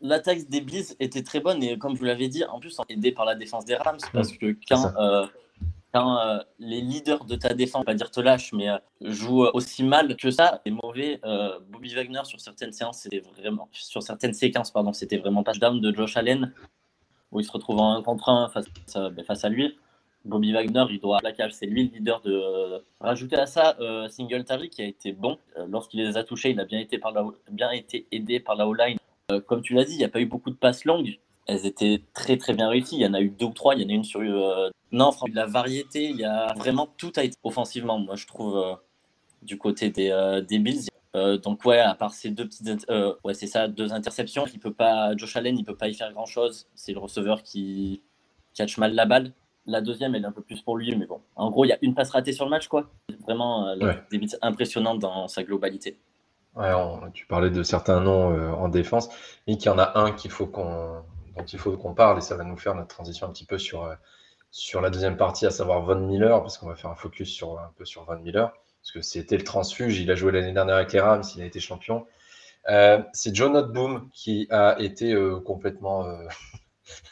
L'attaque 0.00 0.48
des 0.48 0.60
Bills 0.60 0.96
était 0.98 1.22
très 1.22 1.40
bonne 1.40 1.62
et 1.62 1.78
comme 1.78 1.94
vous 1.94 2.04
l'avez 2.04 2.28
dit, 2.28 2.44
en 2.44 2.58
plus 2.58 2.76
aidé 2.88 3.12
par 3.12 3.24
la 3.24 3.36
défense 3.36 3.64
des 3.64 3.76
Rams 3.76 3.98
parce 4.12 4.32
mmh, 4.32 4.38
que 4.38 4.56
quand 4.68 4.92
quand 5.92 6.18
euh, 6.18 6.38
les 6.58 6.80
leaders 6.80 7.24
de 7.24 7.36
ta 7.36 7.54
défense, 7.54 7.84
pas 7.84 7.94
dire 7.94 8.10
te 8.10 8.20
lâche, 8.20 8.52
mais 8.52 8.68
euh, 8.68 8.78
jouent 9.02 9.46
aussi 9.52 9.84
mal 9.84 10.16
que 10.16 10.30
ça, 10.30 10.60
c'est 10.64 10.72
mauvais. 10.72 11.20
Euh, 11.24 11.58
Bobby 11.68 11.94
Wagner 11.94 12.24
sur 12.24 12.40
certaines 12.40 12.72
séances, 12.72 13.00
c'était 13.00 13.22
vraiment, 13.38 13.68
sur 13.72 14.02
certaines 14.02 14.32
séquences, 14.32 14.70
pardon, 14.70 14.92
c'était 14.92 15.18
vraiment 15.18 15.42
pas 15.42 15.52
down 15.52 15.80
de 15.80 15.94
Josh 15.94 16.16
Allen 16.16 16.52
où 17.30 17.40
il 17.40 17.44
se 17.44 17.52
retrouve 17.52 17.78
en 17.78 17.94
un 17.94 18.02
contre 18.02 18.28
un 18.28 18.48
face, 18.48 18.66
ben, 18.94 19.24
face 19.24 19.44
à 19.44 19.48
lui. 19.48 19.78
Bobby 20.24 20.52
Wagner, 20.52 20.84
il 20.90 21.00
doit 21.00 21.18
plaquage, 21.18 21.52
c'est 21.52 21.66
lui 21.66 21.88
le 21.88 21.98
leader 21.98 22.20
de. 22.20 22.82
Rajouter 23.00 23.36
à 23.36 23.46
ça, 23.46 23.76
Singletary 24.08 24.68
qui 24.68 24.82
a 24.82 24.84
été 24.84 25.12
bon 25.12 25.38
lorsqu'il 25.68 26.00
les 26.00 26.16
a 26.16 26.24
touchés, 26.24 26.50
il 26.50 26.60
a 26.60 26.64
bien 26.64 26.78
été 26.78 26.98
par 26.98 27.10
la, 27.10 27.24
bien 27.50 27.70
été 27.72 28.06
aidé 28.12 28.38
par 28.38 28.54
la 28.54 28.68
O-line. 28.68 28.98
comme 29.46 29.62
tu 29.62 29.74
l'as 29.74 29.84
dit, 29.84 29.94
il 29.94 29.98
n'y 29.98 30.04
a 30.04 30.08
pas 30.08 30.20
eu 30.20 30.26
beaucoup 30.26 30.50
de 30.50 30.56
passes 30.56 30.84
longues 30.84 31.18
elles 31.46 31.66
étaient 31.66 32.02
très 32.14 32.36
très 32.36 32.54
bien 32.54 32.68
réussies. 32.68 32.96
Il 32.96 33.02
y 33.02 33.06
en 33.06 33.14
a 33.14 33.20
eu 33.20 33.30
deux 33.30 33.46
ou 33.46 33.52
trois. 33.52 33.74
Il 33.74 33.82
y 33.82 33.84
en 33.84 33.88
a 33.88 33.92
une 33.92 34.04
sur. 34.04 34.20
Euh... 34.20 34.70
Non, 34.92 35.10
de 35.10 35.34
la 35.34 35.46
variété. 35.46 36.04
Il 36.10 36.16
y 36.16 36.24
a 36.24 36.52
vraiment 36.54 36.86
tout 36.98 37.12
a 37.16 37.24
été 37.24 37.36
offensivement, 37.42 37.98
moi 37.98 38.14
je 38.14 38.26
trouve, 38.26 38.56
euh, 38.58 38.74
du 39.40 39.56
côté 39.56 39.90
des, 39.90 40.10
euh, 40.10 40.42
des 40.42 40.58
Bills. 40.58 40.86
Euh, 41.16 41.38
donc 41.38 41.64
ouais, 41.64 41.78
à 41.78 41.94
part 41.94 42.12
ces 42.12 42.30
deux 42.30 42.46
petites, 42.46 42.86
ouais 43.24 43.34
c'est 43.34 43.46
ça, 43.46 43.68
deux 43.68 43.92
interceptions, 43.92 44.46
il 44.52 44.58
peut 44.58 44.72
pas, 44.72 45.14
Josh 45.16 45.36
Allen, 45.36 45.58
il 45.58 45.64
peut 45.64 45.76
pas 45.76 45.88
y 45.88 45.94
faire 45.94 46.12
grand 46.12 46.26
chose. 46.26 46.68
C'est 46.74 46.92
le 46.92 46.98
receveur 46.98 47.42
qui 47.42 48.02
catch 48.54 48.78
mal 48.78 48.94
la 48.94 49.06
balle. 49.06 49.32
La 49.64 49.80
deuxième, 49.80 50.14
elle 50.14 50.24
est 50.24 50.26
un 50.26 50.32
peu 50.32 50.42
plus 50.42 50.60
pour 50.60 50.76
lui, 50.76 50.94
mais 50.96 51.06
bon. 51.06 51.20
En 51.36 51.50
gros, 51.50 51.64
il 51.64 51.68
y 51.68 51.72
a 51.72 51.78
une 51.82 51.94
passe 51.94 52.10
ratée 52.10 52.32
sur 52.32 52.44
le 52.44 52.50
match, 52.50 52.66
quoi. 52.66 52.90
Vraiment, 53.20 53.76
des 54.10 54.18
bits 54.18 54.34
impressionnantes 54.42 54.98
dans 54.98 55.28
sa 55.28 55.44
globalité. 55.44 55.98
Ouais, 56.56 56.72
tu 57.14 57.26
parlais 57.26 57.48
de 57.48 57.62
certains 57.62 58.00
noms 58.00 58.54
en 58.54 58.68
défense, 58.68 59.08
mais 59.46 59.56
qu'il 59.56 59.66
y 59.66 59.68
en 59.68 59.78
a 59.78 60.00
un 60.00 60.10
qu'il 60.10 60.32
faut 60.32 60.46
qu'on 60.46 61.04
dont 61.36 61.44
il 61.44 61.58
faut 61.58 61.76
qu'on 61.76 61.94
parle 61.94 62.18
et 62.18 62.20
ça 62.20 62.36
va 62.36 62.44
nous 62.44 62.56
faire 62.56 62.74
notre 62.74 62.88
transition 62.88 63.26
un 63.26 63.30
petit 63.30 63.44
peu 63.44 63.58
sur, 63.58 63.84
euh, 63.84 63.94
sur 64.50 64.80
la 64.80 64.90
deuxième 64.90 65.16
partie, 65.16 65.46
à 65.46 65.50
savoir 65.50 65.82
Von 65.82 66.00
Miller, 66.00 66.40
parce 66.40 66.58
qu'on 66.58 66.68
va 66.68 66.74
faire 66.74 66.90
un 66.90 66.96
focus 66.96 67.30
sur, 67.30 67.58
un 67.58 67.72
peu 67.76 67.84
sur 67.84 68.04
Von 68.04 68.18
Miller, 68.18 68.52
parce 68.80 68.92
que 68.92 69.00
c'était 69.00 69.36
le 69.36 69.44
transfuge, 69.44 69.98
il 69.98 70.10
a 70.10 70.14
joué 70.14 70.32
l'année 70.32 70.52
dernière 70.52 70.76
avec 70.76 70.92
les 70.92 71.00
Rams, 71.00 71.22
il 71.36 71.42
a 71.42 71.46
été 71.46 71.60
champion. 71.60 72.06
Euh, 72.68 73.02
c'est 73.12 73.34
John 73.34 73.60
Boom 73.72 74.08
qui 74.12 74.46
a 74.50 74.76
été 74.78 75.12
euh, 75.12 75.40
complètement. 75.40 76.06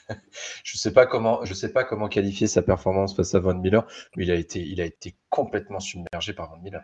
je 0.64 0.76
sais 0.76 0.92
pas 0.92 1.06
comment, 1.06 1.44
je 1.44 1.54
sais 1.54 1.72
pas 1.72 1.84
comment 1.84 2.08
qualifier 2.08 2.46
sa 2.46 2.62
performance 2.62 3.16
face 3.16 3.34
à 3.34 3.40
Von 3.40 3.54
Miller, 3.54 3.86
mais 4.16 4.24
il 4.24 4.30
a 4.30 4.34
été, 4.34 4.60
il 4.60 4.80
a 4.80 4.84
été 4.84 5.14
complètement 5.28 5.80
submergé 5.80 6.34
par 6.34 6.50
Von 6.50 6.58
Miller. 6.58 6.82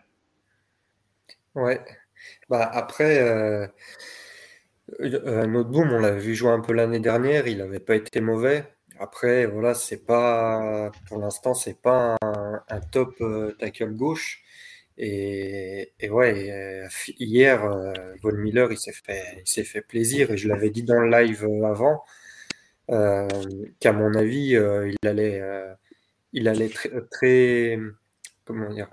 Ouais. 1.55 1.81
Bah 2.49 2.69
après, 2.73 3.69
un 4.99 5.53
autre 5.55 5.69
boom, 5.69 5.91
on 5.91 5.99
l'avait 5.99 6.19
vu 6.19 6.35
jouer 6.35 6.51
un 6.51 6.61
peu 6.61 6.73
l'année 6.73 6.99
dernière, 6.99 7.47
il 7.47 7.57
n'avait 7.57 7.79
pas 7.79 7.95
été 7.95 8.21
mauvais. 8.21 8.65
Après, 8.99 9.45
voilà, 9.45 9.73
c'est 9.73 10.05
pas, 10.05 10.91
pour 11.07 11.19
l'instant, 11.19 11.53
c'est 11.53 11.79
pas 11.79 12.17
un, 12.21 12.79
top 12.91 13.15
euh, 13.21 13.51
tackle 13.59 13.93
gauche. 13.93 14.43
Et, 14.97 15.93
ouais, 16.09 16.51
euh, 16.51 16.87
hier, 17.19 17.63
euh, 17.63 17.93
Von 18.23 18.33
Miller, 18.33 18.71
il 18.71 18.77
s'est 18.77 18.93
fait, 18.93 19.23
il 19.45 19.47
s'est 19.47 19.63
fait 19.63 19.81
plaisir. 19.81 20.31
Et 20.31 20.37
je 20.37 20.47
l'avais 20.47 20.71
dit 20.71 20.83
dans 20.83 20.99
le 20.99 21.09
live 21.09 21.47
avant, 21.63 22.03
qu'à 22.87 23.93
mon 23.93 24.13
avis, 24.15 24.51
il 24.51 25.07
allait, 25.07 25.41
il 26.33 26.47
allait 26.47 26.69
très, 26.69 26.89
très, 27.11 27.79
comment 28.45 28.69
dire, 28.73 28.89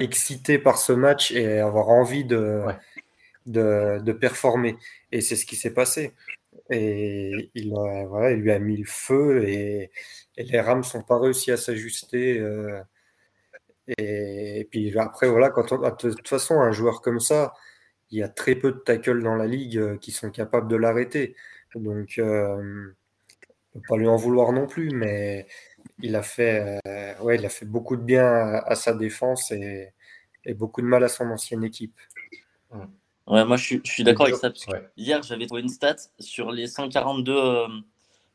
excité 0.00 0.58
par 0.58 0.78
ce 0.78 0.92
match 0.92 1.32
et 1.32 1.60
avoir 1.60 1.88
envie 1.90 2.24
de, 2.24 2.62
de, 3.46 4.12
performer. 4.12 4.76
Et 5.12 5.20
c'est 5.20 5.36
ce 5.36 5.46
qui 5.46 5.56
s'est 5.56 5.74
passé. 5.74 6.12
Et 6.70 7.50
il, 7.54 7.70
voilà, 8.08 8.32
il 8.32 8.40
lui 8.40 8.52
a 8.52 8.58
mis 8.58 8.76
le 8.76 8.86
feu 8.86 9.44
et, 9.48 9.90
les 10.38 10.60
Rams 10.60 10.84
sont 10.84 11.02
pas 11.02 11.18
réussi 11.18 11.50
à 11.52 11.56
s'ajuster. 11.56 12.38
Euh, 12.38 12.80
et, 13.98 14.68
puis 14.70 14.96
après, 14.98 15.28
voilà, 15.28 15.50
quand 15.50 15.72
on, 15.72 15.78
de 15.78 15.90
toute 15.90 16.28
façon, 16.28 16.60
un 16.60 16.72
joueur 16.72 17.00
comme 17.02 17.20
ça, 17.20 17.54
il 18.10 18.18
y 18.18 18.22
a 18.22 18.28
très 18.28 18.54
peu 18.54 18.72
de 18.72 18.78
tackles 18.78 19.22
dans 19.22 19.34
la 19.36 19.46
ligue 19.46 19.78
euh, 19.78 19.98
qui 19.98 20.12
sont 20.12 20.30
capables 20.30 20.68
de 20.68 20.76
l'arrêter. 20.76 21.36
Donc, 21.74 22.18
euh, 22.18 22.92
ne 23.74 23.80
pas 23.88 23.96
lui 23.96 24.08
en 24.08 24.16
vouloir 24.16 24.52
non 24.52 24.66
plus, 24.66 24.90
mais 24.90 25.46
il 26.02 26.16
a 26.16 26.22
fait, 26.22 26.80
euh, 26.86 27.14
ouais, 27.22 27.36
il 27.36 27.46
a 27.46 27.48
fait 27.48 27.66
beaucoup 27.66 27.96
de 27.96 28.02
bien 28.02 28.26
à, 28.26 28.74
sa 28.76 28.94
défense 28.94 29.50
et, 29.52 29.92
et, 30.44 30.54
beaucoup 30.54 30.82
de 30.82 30.86
mal 30.86 31.04
à 31.04 31.08
son 31.08 31.30
ancienne 31.30 31.64
équipe. 31.64 31.98
Mmh. 32.72 32.84
Ouais, 33.26 33.44
moi 33.44 33.56
je 33.56 33.78
suis, 33.82 34.04
d'accord 34.04 34.26
avec 34.26 34.36
ça. 34.36 34.52
Hier, 34.96 35.22
j'avais 35.22 35.46
trouvé 35.46 35.62
une 35.62 35.68
stat 35.68 35.96
sur 36.20 36.52
les 36.52 36.68
142 36.68 37.32
euh, 37.32 37.66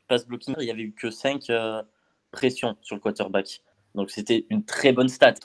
pass 0.09 0.27
blocking, 0.27 0.53
il 0.59 0.65
n'y 0.65 0.71
avait 0.71 0.81
eu 0.81 0.91
que 0.91 1.09
5 1.09 1.49
euh, 1.49 1.81
pressions 2.31 2.75
sur 2.81 2.97
le 2.97 3.01
quarterback. 3.01 3.61
Donc 3.95 4.11
c'était 4.11 4.45
une 4.49 4.65
très 4.65 4.91
bonne 4.91 5.07
stat. 5.07 5.35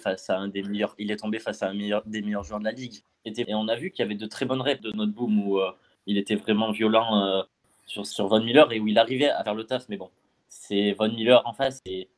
Face 0.00 0.30
à 0.30 0.38
un 0.38 0.48
des 0.48 0.62
meilleurs, 0.62 0.94
il 0.98 1.10
est 1.10 1.16
tombé 1.16 1.40
face 1.40 1.62
à 1.62 1.68
un 1.68 1.74
meilleur, 1.74 2.02
des 2.06 2.22
meilleurs 2.22 2.44
joueurs 2.44 2.60
de 2.60 2.64
la 2.64 2.70
ligue. 2.70 3.02
Et, 3.24 3.32
on 3.48 3.66
a 3.66 3.74
vu 3.74 3.90
qu'il 3.90 4.04
y 4.04 4.06
avait 4.06 4.14
de 4.14 4.26
très 4.26 4.44
bonnes 4.44 4.60
reps 4.60 4.80
de 4.80 4.92
notre 4.92 5.12
boom 5.12 5.44
où 5.44 5.58
euh, 5.58 5.72
il 6.06 6.18
était 6.18 6.36
vraiment 6.36 6.70
violent 6.70 7.44
sur, 7.86 8.06
sur 8.06 8.28
Von 8.28 8.44
Miller 8.44 8.70
et 8.72 8.78
où 8.78 8.86
il 8.86 8.96
arrivait 8.96 9.30
à 9.30 9.42
faire 9.42 9.54
le 9.54 9.64
taf. 9.64 9.88
Mais 9.88 9.96
bon, 9.96 10.10
c'est 10.48 10.92
Von 10.92 11.08
Miller 11.08 11.42
en 11.46 11.52
face 11.52 11.80
et, 11.84 12.08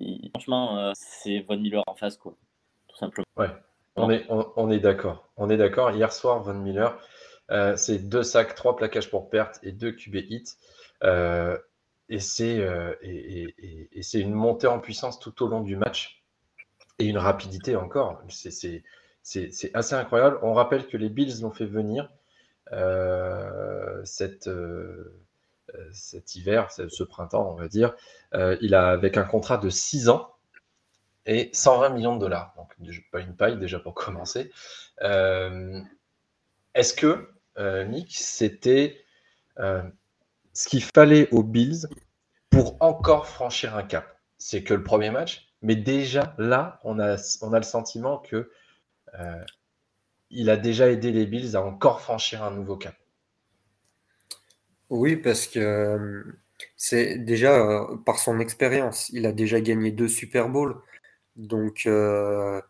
et 0.00 0.28
franchement, 0.30 0.92
c'est 0.94 1.40
Von 1.40 1.56
Miller 1.56 1.82
en 1.86 1.94
face, 1.94 2.18
quoi. 2.18 2.34
Tout 2.88 2.96
simplement. 2.96 3.24
Ouais. 3.36 3.48
On 3.98 4.10
est, 4.10 4.26
on, 4.28 4.70
est 4.70 4.78
d'accord. 4.78 5.28
On 5.36 5.50
est 5.50 5.56
d'accord. 5.56 5.90
Hier 5.90 6.12
soir, 6.12 6.42
Von 6.42 6.54
Miller, 6.54 6.98
euh, 7.50 7.76
c'est 7.76 7.98
deux 7.98 8.22
sacs, 8.22 8.54
trois 8.54 8.76
plaquages 8.76 9.10
pour 9.10 9.30
perte 9.30 9.58
et 9.62 9.72
deux 9.72 9.92
QB 9.92 10.16
hits. 10.28 10.56
Euh, 11.04 11.56
et 12.08 12.20
c'est 12.20 12.60
euh, 12.60 12.94
et, 13.02 13.54
c'est 14.02 14.20
une 14.20 14.32
montée 14.32 14.66
en 14.66 14.78
puissance 14.78 15.18
tout 15.18 15.42
au 15.42 15.48
long 15.48 15.60
du 15.60 15.76
match 15.76 16.22
et 16.98 17.06
une 17.06 17.18
rapidité 17.18 17.76
encore. 17.76 18.22
C'est 18.28 18.82
assez 19.74 19.94
incroyable. 19.94 20.38
On 20.42 20.52
rappelle 20.52 20.86
que 20.86 20.96
les 20.96 21.08
Bills 21.08 21.42
l'ont 21.42 21.50
fait 21.50 21.66
venir 21.66 22.10
cet, 24.04 24.48
cet 25.92 26.34
hiver, 26.36 26.70
ce 26.70 27.04
printemps, 27.04 27.50
on 27.50 27.54
va 27.54 27.68
dire. 27.68 27.94
il 28.32 28.74
a 28.74 28.88
avec 28.88 29.16
un 29.16 29.24
contrat 29.24 29.58
de 29.58 29.68
6 29.68 30.08
ans 30.08 30.37
et 31.26 31.50
120 31.52 31.90
millions 31.90 32.14
de 32.14 32.20
dollars. 32.20 32.54
Donc, 32.56 32.74
pas 33.12 33.20
une 33.20 33.36
paille 33.36 33.58
déjà 33.58 33.78
pour 33.78 33.94
commencer. 33.94 34.50
Euh, 35.02 35.80
est-ce 36.74 36.94
que, 36.94 37.28
euh, 37.58 37.84
Nick, 37.84 38.16
c'était 38.16 39.04
euh, 39.58 39.82
ce 40.52 40.68
qu'il 40.68 40.82
fallait 40.82 41.28
aux 41.30 41.42
Bills 41.42 41.86
pour 42.50 42.76
encore 42.80 43.26
franchir 43.26 43.76
un 43.76 43.82
cap? 43.82 44.18
C'est 44.38 44.62
que 44.62 44.74
le 44.74 44.84
premier 44.84 45.10
match, 45.10 45.48
mais 45.62 45.76
déjà 45.76 46.34
là, 46.38 46.78
on 46.84 47.00
a, 47.00 47.16
on 47.42 47.52
a 47.52 47.58
le 47.58 47.64
sentiment 47.64 48.18
que 48.18 48.50
il 50.30 50.50
a 50.50 50.58
déjà 50.58 50.90
aidé 50.90 51.10
les 51.10 51.24
Bills 51.24 51.56
à 51.56 51.62
encore 51.62 52.02
franchir 52.02 52.44
un 52.44 52.50
nouveau 52.50 52.76
cap. 52.76 52.94
Oui, 54.90 55.16
parce 55.16 55.46
que 55.46 56.24
c'est 56.76 57.16
déjà 57.16 57.86
par 58.04 58.18
son 58.18 58.38
expérience. 58.38 59.08
Il 59.10 59.26
a 59.26 59.32
déjà 59.32 59.60
gagné 59.60 59.90
deux 59.90 60.06
Super 60.06 60.50
Bowls. 60.50 60.76
Donc, 61.38 61.84
euh, 61.86 62.60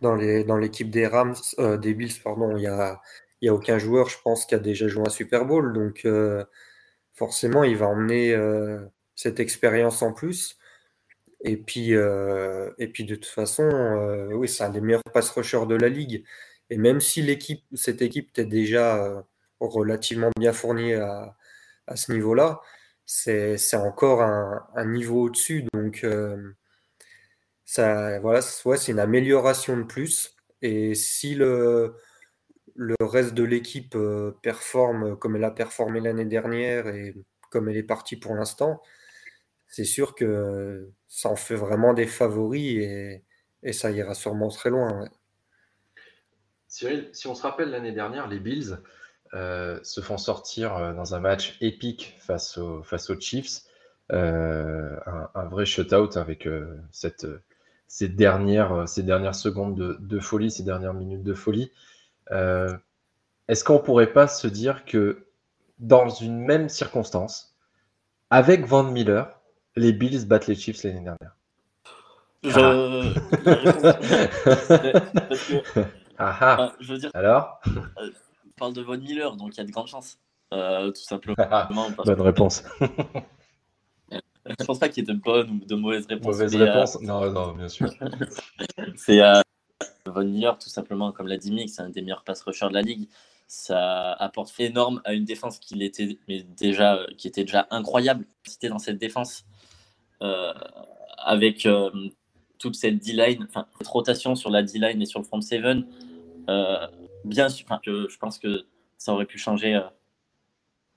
dans 0.00 0.16
l'équipe 0.16 0.90
des 0.90 1.06
Rams, 1.06 1.34
euh, 1.58 1.78
des 1.78 1.94
Bills, 1.94 2.20
pardon, 2.22 2.56
il 2.56 2.60
n'y 2.62 2.66
a, 2.66 3.00
aucun 3.50 3.78
joueur, 3.78 4.08
je 4.08 4.18
pense, 4.22 4.44
qui 4.46 4.54
a 4.54 4.58
déjà 4.58 4.88
joué 4.88 5.04
un 5.06 5.10
Super 5.10 5.46
Bowl. 5.46 5.72
Donc, 5.72 6.04
euh, 6.04 6.44
forcément, 7.14 7.64
il 7.64 7.76
va 7.76 7.86
emmener 7.86 8.36
cette 9.14 9.40
expérience 9.40 10.02
en 10.02 10.12
plus. 10.12 10.58
Et 11.42 11.56
puis, 11.56 11.90
de 11.90 13.14
toute 13.14 13.26
façon, 13.26 14.28
oui, 14.32 14.48
c'est 14.48 14.64
un 14.64 14.70
des 14.70 14.80
meilleurs 14.80 15.02
pass 15.12 15.30
rushers 15.30 15.66
de 15.66 15.76
la 15.76 15.88
ligue. 15.88 16.24
Et 16.70 16.78
même 16.78 17.00
si 17.00 17.22
l'équipe, 17.22 17.64
cette 17.74 18.02
équipe 18.02 18.30
était 18.30 18.44
déjà 18.46 19.24
relativement 19.60 20.30
bien 20.38 20.52
fournie 20.52 20.94
à, 20.94 21.36
à 21.86 21.96
ce 21.96 22.12
niveau-là, 22.12 22.60
c'est 23.06 23.58
encore 23.74 24.22
un, 24.22 24.66
un 24.74 24.86
niveau 24.86 25.22
au-dessus. 25.24 25.64
Donc, 25.72 26.04
voilà, 27.74 28.42
c'est 28.42 28.92
une 28.92 29.00
amélioration 29.00 29.76
de 29.76 29.82
plus. 29.82 30.36
Et 30.62 30.94
si 30.94 31.34
le, 31.34 31.94
le 32.76 32.94
reste 33.00 33.34
de 33.34 33.42
l'équipe 33.42 33.94
euh, 33.96 34.32
performe 34.42 35.16
comme 35.18 35.36
elle 35.36 35.44
a 35.44 35.50
performé 35.50 36.00
l'année 36.00 36.24
dernière 36.24 36.86
et 36.88 37.14
comme 37.50 37.68
elle 37.68 37.76
est 37.76 37.82
partie 37.82 38.16
pour 38.16 38.34
l'instant, 38.34 38.82
c'est 39.66 39.84
sûr 39.84 40.14
que 40.14 40.90
ça 41.08 41.30
en 41.30 41.36
fait 41.36 41.54
vraiment 41.54 41.94
des 41.94 42.06
favoris 42.06 42.78
et, 42.78 43.24
et 43.62 43.72
ça 43.72 43.90
ira 43.90 44.14
sûrement 44.14 44.48
très 44.48 44.70
loin. 44.70 45.08
Cyril, 46.68 47.08
si 47.12 47.26
on 47.26 47.34
se 47.34 47.42
rappelle 47.42 47.70
l'année 47.70 47.92
dernière, 47.92 48.28
les 48.28 48.40
Bills 48.40 48.78
euh, 49.34 49.80
se 49.82 50.00
font 50.00 50.18
sortir 50.18 50.76
euh, 50.76 50.92
dans 50.92 51.14
un 51.14 51.20
match 51.20 51.56
épique 51.60 52.16
face, 52.20 52.58
face 52.84 53.10
aux 53.10 53.18
Chiefs. 53.18 53.62
un, 54.10 55.30
un, 55.34 55.44
vrai 55.46 55.64
shutout 55.64 56.16
avec 56.16 56.48
cette, 56.92 57.26
ces, 57.88 58.08
dernières, 58.08 58.88
ces 58.88 59.02
dernières 59.02 59.34
secondes 59.34 59.74
de, 59.74 59.96
de, 60.00 60.18
folie, 60.18 60.50
ces 60.50 60.62
dernières 60.62 60.94
minutes 60.94 61.22
de 61.22 61.34
folie. 61.34 61.70
Euh, 62.32 62.72
est-ce 63.48 63.64
qu'on 63.64 63.78
pourrait 63.78 64.12
pas 64.12 64.26
se 64.28 64.46
dire 64.46 64.84
que 64.84 65.26
dans 65.78 66.08
une 66.08 66.38
même 66.38 66.68
circonstance, 66.68 67.54
avec 68.30 68.66
Van 68.66 68.82
Miller, 68.82 69.40
les 69.76 69.92
Bills 69.92 70.26
battent 70.26 70.46
les 70.46 70.54
Chiefs 70.54 70.82
l'année 70.82 71.00
dernière? 71.02 71.36
Je... 72.42 73.12
ah. 76.18 76.38
ah. 76.40 76.72
je 76.80 76.92
veux 76.92 76.98
dire, 76.98 77.10
Alors? 77.14 77.60
euh, 77.66 78.10
On 78.46 78.50
parle 78.56 78.72
de 78.72 78.82
Von 78.82 78.98
Miller, 78.98 79.36
donc 79.36 79.54
il 79.54 79.58
y 79.58 79.60
a 79.60 79.64
de 79.64 79.70
grandes 79.70 79.88
chances. 79.88 80.18
Euh, 80.54 80.90
tout 80.90 81.02
simplement. 81.02 81.36
Bonne 82.04 82.20
réponse. 82.20 82.64
je 84.58 84.64
pense 84.64 84.78
pas 84.78 84.88
qu'il 84.88 85.06
y 85.06 85.10
ait 85.10 85.14
de 85.14 85.18
bonnes 85.18 85.50
ou 85.50 85.64
de 85.64 85.74
mauvaises 85.74 86.06
réponses. 86.06 86.26
Mauvaise 86.26 86.56
réponse 86.56 87.00
Non, 87.02 87.30
non, 87.30 87.52
bien 87.52 87.68
sûr. 87.68 87.88
c'est 88.96 89.20
Von 90.06 90.24
Miller, 90.24 90.58
tout 90.58 90.68
simplement, 90.68 91.12
comme 91.12 91.26
l'a 91.26 91.36
dit 91.36 91.52
Mick, 91.52 91.70
c'est 91.70 91.82
un 91.82 91.90
des 91.90 92.02
meilleurs 92.02 92.24
pass 92.24 92.42
rushers 92.42 92.68
de 92.68 92.74
la 92.74 92.82
ligue. 92.82 93.08
Ça 93.48 94.12
apporte 94.12 94.52
énorme 94.58 95.00
à 95.04 95.14
une 95.14 95.24
défense 95.24 95.58
qui 95.58 95.82
était, 95.82 96.18
mais 96.28 96.42
déjà, 96.42 97.00
qui 97.16 97.28
était 97.28 97.44
déjà 97.44 97.66
incroyable. 97.70 98.24
C'était 98.44 98.68
dans 98.68 98.78
cette 98.78 98.98
défense 98.98 99.44
euh, 100.22 100.52
avec 101.18 101.66
euh, 101.66 101.90
toute 102.58 102.74
cette 102.74 102.98
D-line, 102.98 103.46
enfin, 103.48 103.66
cette 103.78 103.86
rotation 103.86 104.34
sur 104.34 104.50
la 104.50 104.62
D-line 104.62 105.00
et 105.00 105.06
sur 105.06 105.20
le 105.20 105.24
front 105.24 105.40
seven. 105.40 105.86
Euh, 106.48 106.86
bien 107.24 107.48
sûr, 107.48 107.66
je, 107.84 108.08
je, 108.08 108.18
pense 108.18 108.38
que 108.38 108.66
ça 108.98 109.12
aurait 109.12 109.26
pu 109.26 109.38
changer 109.38 109.80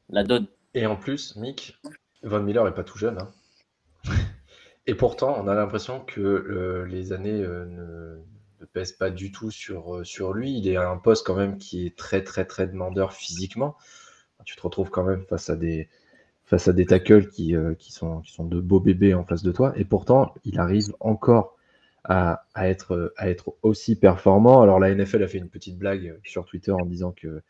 la 0.09 0.23
donne. 0.23 0.47
Et 0.73 0.85
en 0.85 0.95
plus, 0.95 1.35
Mick, 1.35 1.77
Von 2.23 2.41
Miller 2.41 2.65
n'est 2.65 2.71
pas 2.71 2.83
tout 2.83 2.97
jeune. 2.97 3.17
Hein. 3.19 3.31
Et 4.87 4.95
pourtant, 4.95 5.39
on 5.39 5.47
a 5.47 5.53
l'impression 5.53 5.99
que 5.99 6.85
les 6.89 7.13
années 7.13 7.39
ne, 7.41 8.17
ne 8.59 8.65
pèse 8.65 8.91
pas 8.91 9.09
du 9.09 9.31
tout 9.31 9.51
sur, 9.51 9.95
euh, 9.95 10.03
sur 10.03 10.33
lui. 10.33 10.57
Il 10.57 10.67
est 10.67 10.75
à 10.75 10.89
un 10.89 10.97
poste 10.97 11.25
quand 11.25 11.35
même 11.35 11.57
qui 11.57 11.85
est 11.85 11.95
très 11.95 12.23
très 12.23 12.45
très 12.45 12.67
demandeur 12.67 13.13
physiquement. 13.13 13.75
Tu 14.45 14.55
te 14.55 14.61
retrouves 14.61 14.89
quand 14.89 15.03
même 15.03 15.25
face 15.25 15.49
à 15.49 15.55
des, 15.55 15.89
face 16.45 16.67
à 16.67 16.73
des 16.73 16.85
tackles 16.85 17.29
qui, 17.29 17.55
euh, 17.55 17.75
qui, 17.75 17.91
sont, 17.91 18.21
qui 18.21 18.31
sont 18.31 18.45
de 18.45 18.59
beaux 18.59 18.79
bébés 18.79 19.13
en 19.13 19.23
face 19.25 19.43
de 19.43 19.51
toi. 19.51 19.73
Et 19.75 19.85
pourtant, 19.85 20.33
il 20.45 20.59
arrive 20.59 20.93
encore 20.99 21.57
à, 22.03 22.45
à, 22.53 22.69
être, 22.69 23.13
à 23.17 23.29
être 23.29 23.53
aussi 23.61 23.95
performant. 23.95 24.61
Alors 24.61 24.79
la 24.79 24.93
NFL 24.93 25.23
a 25.23 25.27
fait 25.27 25.37
une 25.37 25.49
petite 25.49 25.77
blague 25.77 26.19
sur 26.23 26.45
Twitter 26.45 26.71
en 26.71 26.85
disant 26.85 27.11
que 27.11 27.41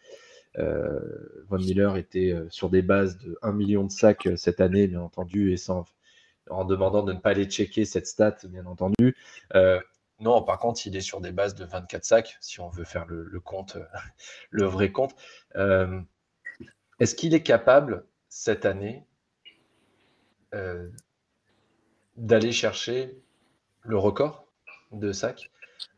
euh, 0.58 1.00
Von 1.48 1.60
Miller 1.60 1.96
était 1.96 2.36
sur 2.50 2.70
des 2.70 2.82
bases 2.82 3.18
de 3.20 3.38
1 3.44 3.52
million 3.54 3.84
de 3.84 3.92
sacs 3.92 4.28
cette 4.36 4.62
année, 4.62 4.88
bien 4.88 5.02
entendu, 5.02 5.54
et 5.54 5.58
sans, 5.58 5.86
en 6.50 6.66
demandant 6.66 7.04
de 7.04 7.14
ne 7.14 7.20
pas 7.20 7.32
aller 7.32 7.46
checker 7.46 7.86
cette 7.86 8.08
stat, 8.08 8.38
bien 8.46 8.66
entendu. 8.66 9.16
Euh, 9.56 9.80
non, 10.20 10.42
par 10.44 10.60
contre, 10.60 10.86
il 10.86 10.96
est 10.98 11.02
sur 11.02 11.22
des 11.22 11.32
bases 11.32 11.56
de 11.56 11.64
24 11.64 12.04
sacs, 12.04 12.38
si 12.42 12.60
on 12.60 12.70
veut 12.70 12.84
faire 12.84 13.06
le, 13.08 13.40
compte, 13.40 13.78
le 14.50 14.66
vrai 14.66 14.92
compte. 14.92 15.16
Euh, 15.56 16.02
est-ce 17.00 17.16
qu'il 17.16 17.34
est 17.34 17.44
capable, 17.44 18.06
cette 18.28 18.66
année, 18.66 19.06
euh, 20.54 20.88
d'aller 22.18 22.52
chercher 22.52 23.18
le 23.84 23.98
record 23.98 24.46
de 24.92 25.14
sacs? 25.14 25.52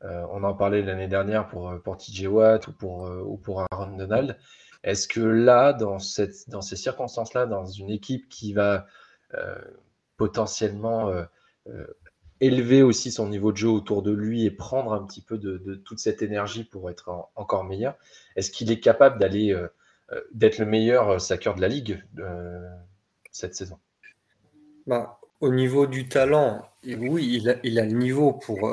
Euh, 0.04 0.24
On 0.30 0.44
en 0.44 0.54
parlait 0.54 0.84
l'année 0.84 1.08
dernière 1.08 1.48
pour, 1.48 1.74
pour 1.84 1.98
TJ 1.98 2.28
Watt 2.28 2.68
ou 2.68 2.74
pour, 2.74 3.10
ou 3.26 3.38
pour 3.38 3.66
Aaron 3.72 3.98
Donald. 3.98 4.38
Est-ce 4.84 5.08
que 5.08 5.22
là, 5.22 5.74
dans, 5.74 5.98
cette, 5.98 6.48
dans 6.50 6.62
ces 6.62 6.76
circonstances-là, 6.76 7.48
dans 7.48 7.66
une 7.66 7.90
équipe 7.90 8.30
qui 8.30 8.54
va 8.54 8.86
potentiellement 10.22 11.12
élever 12.42 12.82
aussi 12.82 13.12
son 13.12 13.30
niveau 13.30 13.52
de 13.52 13.58
jeu 13.58 13.70
autour 13.70 14.02
de 14.02 14.12
lui 14.12 14.46
et 14.46 14.52
prendre 14.52 14.94
un 14.94 15.06
petit 15.06 15.22
peu 15.22 15.38
de, 15.38 15.76
toute 15.86 16.00
cette 16.00 16.24
énergie 16.24 16.64
pour 16.64 16.90
être 16.90 17.30
encore 17.36 17.64
meilleur. 17.64 17.96
Est-ce 18.36 18.50
qu'il 18.50 18.72
est 18.72 18.80
capable 18.80 19.20
d'aller 19.20 19.54
euh, 19.54 19.68
euh, 20.12 20.22
d'être 20.34 20.58
le 20.58 20.66
meilleur 20.66 21.10
euh, 21.10 21.20
saqueur 21.20 21.56
de 21.56 21.62
la 21.62 21.68
ligue 21.68 22.04
cette 23.32 23.56
saison? 23.56 23.78
Bah, 24.88 25.20
Au 25.40 25.52
niveau 25.52 25.86
du 25.86 26.10
talent, 26.10 26.68
oui, 26.84 27.40
il 27.40 27.50
a, 27.50 27.56
il 27.64 27.80
a 27.80 27.86
le 27.86 27.92
niveau 27.92 28.34
pour, 28.34 28.70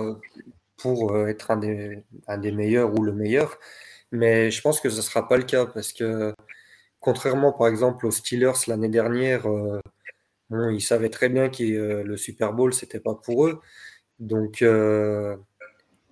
pour 0.79 1.29
être 1.29 1.51
un 1.51 1.59
des, 1.59 2.03
un 2.27 2.39
des, 2.39 2.51
meilleurs 2.51 2.99
ou 2.99 3.03
le 3.05 3.13
meilleur, 3.13 3.59
mais 4.11 4.51
je 4.51 4.63
pense 4.63 4.81
que 4.81 4.89
ce 4.89 4.97
ne 4.97 5.03
sera 5.03 5.29
pas 5.29 5.37
le 5.37 5.45
cas 5.45 5.67
parce 5.67 5.93
que 5.93 6.35
contrairement 7.01 7.53
par 7.53 7.69
exemple 7.69 8.07
aux 8.07 8.11
Steelers 8.11 8.67
l'année 8.67 8.89
dernière, 8.89 9.47
ils 10.51 10.81
savaient 10.81 11.11
très 11.11 11.29
bien 11.29 11.49
que 11.49 11.63
euh, 11.63 12.03
le 12.05 12.17
Super 12.17 12.53
Bowl, 12.53 12.73
c'était 12.73 13.01
pas 13.01 13.15
pour 13.15 13.47
eux. 13.47 13.61
Donc, 14.19 14.63
euh, 14.63 15.37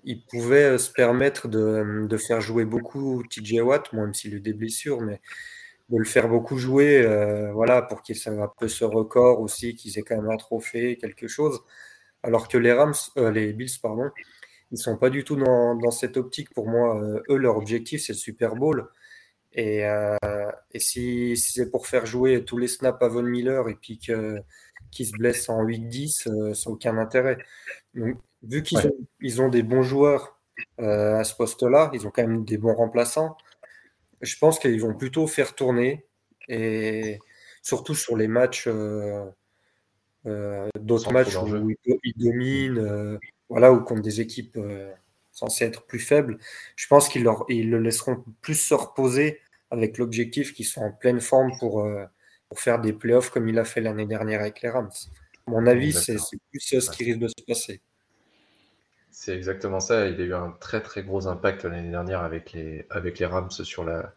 ils 0.05 0.25
pouvaient 0.27 0.75
euh, 0.75 0.79
se 0.79 0.92
permettre 0.92 1.49
de, 1.49 2.16
faire 2.18 2.40
jouer 2.40 2.64
beaucoup 2.64 3.22
TJ 3.31 3.61
Watt, 3.61 3.92
même 3.92 4.14
s'il 4.14 4.35
a 4.35 4.37
eu 4.38 4.40
des 4.40 4.53
blessures, 4.53 5.01
mais 5.03 5.20
de 5.90 5.99
le 5.99 6.05
faire 6.05 6.29
beaucoup 6.29 6.59
jouer, 6.59 7.03
voilà, 7.55 7.83
pour 7.83 8.03
qu'il 8.03 8.16
ait 8.16 8.29
un 8.29 8.51
peu 8.59 8.68
ce 8.68 8.85
record 8.85 9.40
aussi, 9.40 9.77
qu'ils 9.77 9.99
aient 9.99 10.03
quand 10.03 10.16
même 10.16 10.31
un 10.31 10.37
trophée, 10.37 10.99
quelque 10.99 11.29
chose. 11.29 11.61
Alors 12.25 12.49
que 12.49 12.59
les 12.59 12.72
Rams, 12.72 12.94
les 13.16 13.53
Bills, 13.53 13.79
pardon, 13.81 14.11
ils 14.72 14.79
sont 14.79 14.96
pas 14.99 15.11
du 15.11 15.25
tout 15.25 15.37
dans, 15.37 15.77
dans 15.77 15.92
cette 15.92 16.16
optique. 16.16 16.53
Pour 16.55 16.68
moi, 16.68 17.01
eux, 17.31 17.37
leur 17.37 17.57
objectif, 17.57 18.03
c'est 18.03 18.14
le 18.14 18.18
Super 18.18 18.57
Bowl. 18.57 18.88
Et, 19.57 19.87
euh, 19.87 20.16
et 20.73 20.79
si, 20.79 21.37
c'est 21.38 21.71
pour 21.71 21.87
faire 21.87 22.05
jouer 22.05 22.45
tous 22.45 22.59
les 22.59 22.69
snaps 22.69 23.03
à 23.03 23.09
Von 23.09 23.23
Miller 23.23 23.69
et 23.71 23.75
puis 23.75 23.99
qu'il 23.99 25.07
se 25.07 25.12
blesse 25.12 25.49
en 25.49 25.64
8-10, 25.64 26.29
euh, 26.29 26.53
ça 26.53 26.69
n'a 26.69 26.75
aucun 26.75 26.99
intérêt. 26.99 27.38
Donc, 27.95 28.19
vu 28.42 28.62
qu'ils 28.62 28.87
ont, 28.87 28.97
ils 29.21 29.40
ont 29.40 29.49
des 29.49 29.62
bons 29.62 29.83
joueurs 29.83 30.38
euh, 30.81 31.16
à 31.16 31.25
ce 31.25 31.35
poste-là, 31.35 31.90
ils 31.95 32.07
ont 32.07 32.11
quand 32.11 32.27
même 32.27 32.45
des 32.45 32.59
bons 32.59 32.75
remplaçants, 32.75 33.38
je 34.21 34.37
pense 34.38 34.59
qu'ils 34.59 34.81
vont 34.81 34.95
plutôt 34.95 35.27
faire 35.27 35.55
tourner 35.55 36.07
et 36.49 37.19
surtout 37.62 37.95
sur 37.95 38.16
les 38.16 38.29
matchs, 38.29 38.69
d'autres 40.25 41.12
matchs 41.12 41.37
où 41.37 41.71
ils, 42.05 42.14
dominent, 42.16 43.19
voilà, 43.49 43.73
ou 43.73 43.81
contre 43.81 44.03
des 44.03 44.21
équipes 44.21 44.59
censées 45.33 45.64
être 45.64 45.85
plus 45.85 45.99
faibles. 45.99 46.38
Je 46.77 46.87
pense 46.87 47.09
qu'ils 47.09 47.27
ils 47.49 47.71
le 47.71 47.79
laisseront 47.79 48.25
plus 48.40 48.55
se 48.55 48.75
reposer 48.75 49.40
avec 49.71 49.99
l'objectif 49.99 50.55
qu'ils 50.55 50.67
soient 50.67 50.85
en 50.85 50.93
pleine 50.93 51.21
forme 51.21 51.53
pour, 51.59 51.85
euh, 51.85 52.05
pour 52.49 52.61
faire 52.61 52.81
des 52.81 52.93
playoffs 52.93 53.31
comme 53.31 53.49
il 53.49 53.59
a 53.59 53.65
fait 53.65 53.81
l'année 53.81 54.07
dernière 54.07 54.41
avec 54.41 54.63
les 54.63 54.69
Rams. 54.69 54.91
À 55.47 55.51
mon 55.51 55.67
avis, 55.67 55.93
c'est 55.93 56.17
plus 56.51 56.61
ce 56.61 56.91
qui 56.91 57.05
risque 57.05 57.21
de 57.21 57.29
se 57.29 57.45
passer. 57.47 57.81
C'est 59.11 59.35
exactement 59.35 59.81
ça. 59.81 60.07
Il 60.09 60.21
a 60.21 60.25
eu 60.25 60.35
un 60.35 60.55
très 60.61 60.83
très 60.83 61.03
gros 61.03 61.27
impact 61.27 61.65
l'année 61.65 61.91
dernière 61.91 62.23
avec 62.23 62.53
les, 62.53 62.87
avec 62.91 63.19
les 63.19 63.27
Rams 63.27 63.51
sur, 63.51 63.85
la, 63.85 64.13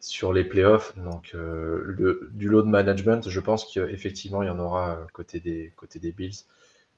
sur 0.00 0.32
les 0.32 0.44
playoffs. 0.44 0.96
Donc, 0.98 1.30
euh, 1.34 1.82
le, 1.86 2.28
du 2.32 2.48
load 2.48 2.66
management, 2.66 3.28
je 3.28 3.40
pense 3.40 3.64
qu'effectivement, 3.72 4.42
il 4.42 4.46
y 4.46 4.50
en 4.50 4.58
aura 4.58 5.06
côté 5.12 5.40
des, 5.40 5.72
côté 5.76 5.98
des 5.98 6.12
Bills 6.12 6.44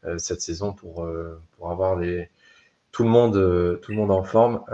euh, 0.05 0.19
cette 0.19 0.41
saison 0.41 0.73
pour, 0.73 1.07
pour 1.53 1.71
avoir 1.71 1.97
les, 1.97 2.31
tout, 2.93 3.05
le 3.05 3.11
monde, 3.11 3.81
tout 3.81 3.93
le 3.93 3.97
monde 3.97 4.11
en 4.11 4.25
forme 4.25 4.65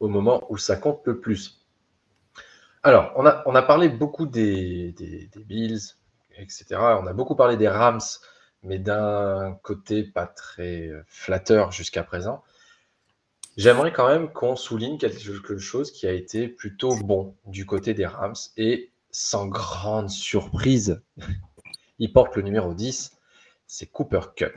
au 0.00 0.08
moment 0.08 0.44
où 0.50 0.56
ça 0.56 0.76
compte 0.76 1.02
le 1.04 1.20
plus. 1.20 1.64
Alors, 2.82 3.12
on 3.16 3.24
a, 3.26 3.62
parlé 3.62 3.88
beaucoup 3.88 4.26
des, 4.26 4.92
des, 4.92 5.44
Bills, 5.44 5.96
etc. 6.36 6.66
On 6.78 7.06
a 7.06 7.12
beaucoup 7.12 7.34
parlé 7.34 7.56
des 7.56 7.68
Rams, 7.68 8.00
mais 8.62 8.78
d'un 8.78 9.58
côté 9.62 10.04
pas 10.04 10.26
très 10.26 10.90
flatteur 11.08 11.72
jusqu'à 11.72 12.04
présent. 12.04 12.44
J'aimerais 13.56 13.92
quand 13.92 14.06
même 14.06 14.32
qu'on 14.32 14.54
souligne 14.54 14.98
quelque 14.98 15.58
chose 15.58 15.90
qui 15.90 16.06
a 16.06 16.12
été 16.12 16.46
plutôt 16.46 16.94
bon 16.94 17.34
du 17.46 17.66
côté 17.66 17.94
des 17.94 18.06
Rams 18.06 18.36
et 18.56 18.92
sans 19.10 19.46
grande 19.46 20.10
surprise, 20.10 21.02
il 21.98 22.12
porte 22.12 22.36
le 22.36 22.42
numéro 22.42 22.74
10 22.74 23.16
c'est 23.66 23.86
Cooper 23.86 24.20
Cup. 24.34 24.54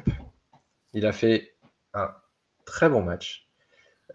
Il 0.94 1.06
a 1.06 1.12
fait 1.12 1.56
un 1.94 2.14
très 2.66 2.90
bon 2.90 3.02
match. 3.02 3.49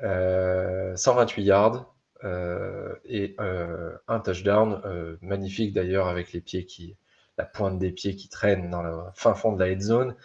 128 0.00 1.42
euh, 1.42 1.44
yards 1.44 1.94
euh, 2.24 2.94
et 3.04 3.37
euh, 3.40 3.96
un 4.09 4.20
touchdown 4.20 4.80
magnifique 5.20 5.72
d'ailleurs 5.72 6.09
avec 6.09 6.33
les 6.33 6.40
pieds 6.40 6.64
qui, 6.64 6.96
la 7.38 7.44
pointe 7.44 7.78
des 7.78 7.92
pieds 7.92 8.16
qui 8.16 8.28
traîne 8.28 8.70
dans 8.70 8.83
le 8.83 8.96
fin 9.14 9.35
fond 9.35 9.52
de 9.52 9.61
la 9.61 9.68
head 9.70 9.80
zone. 9.80 10.16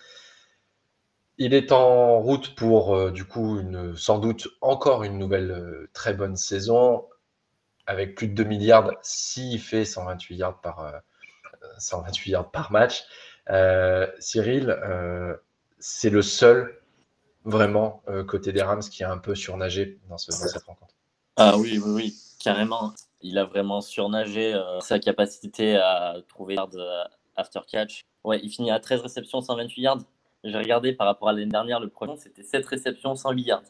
Il 1.38 1.54
est 1.54 1.72
en 1.72 2.20
route 2.20 2.56
pour 2.56 3.12
du 3.12 3.24
coup 3.24 3.60
une, 3.60 3.96
sans 3.96 4.20
doute 4.20 4.50
encore 4.60 5.04
une 5.04 5.18
nouvelle 5.18 5.88
très 5.94 6.14
bonne 6.14 6.36
saison 6.36 7.06
avec 7.86 8.16
plus 8.16 8.28
de 8.28 8.34
2 8.34 8.44
milliards 8.44 8.92
s'il 9.02 9.60
fait 9.60 9.86
128 9.86 10.36
yards 10.36 10.62
par, 10.62 11.02
128 11.78 12.32
yards 12.32 12.52
par 12.52 12.72
match. 12.74 13.06
Cyril, 14.20 14.78
c'est 15.80 16.10
le 16.10 16.22
seul 16.22 16.79
vraiment 17.46 18.04
euh, 18.08 18.24
côté 18.24 18.52
des 18.52 18.62
Rams 18.62 18.82
qui 18.82 19.04
a 19.04 19.12
un 19.12 19.18
peu 19.18 19.36
surnagé 19.36 20.00
dans, 20.10 20.18
cette 20.18 20.64
rencontre. 20.64 20.94
Ah 21.36 21.58
oui, 21.58 21.80
oui, 21.84 21.92
oui, 21.94 22.16
carrément. 22.40 22.94
Il 23.22 23.38
a 23.38 23.46
vraiment 23.46 23.82
surnagé 23.82 24.54
euh, 24.54 24.80
sa 24.80 25.00
capacité 25.00 25.76
à 25.76 26.16
trouver 26.28 26.56
yards 26.56 26.70
euh, 26.76 27.04
after 27.36 27.60
catch. 27.68 28.06
Ouais, 28.24 28.40
il 28.44 28.50
finit 28.50 28.72
à 28.72 28.80
13 28.80 29.02
réceptions, 29.02 29.42
128 29.42 29.82
yards. 29.82 30.02
J'ai 30.44 30.58
regardé 30.58 30.94
par 30.94 31.08
rapport 31.08 31.30
à 31.30 31.34
l'année 31.34 31.48
dernière, 31.52 31.80
le 31.80 31.90
premier, 31.90 32.16
c'était 32.18 32.44
7 32.44 32.66
réceptions, 32.66 33.16
108 33.16 33.44
yards. 33.44 33.64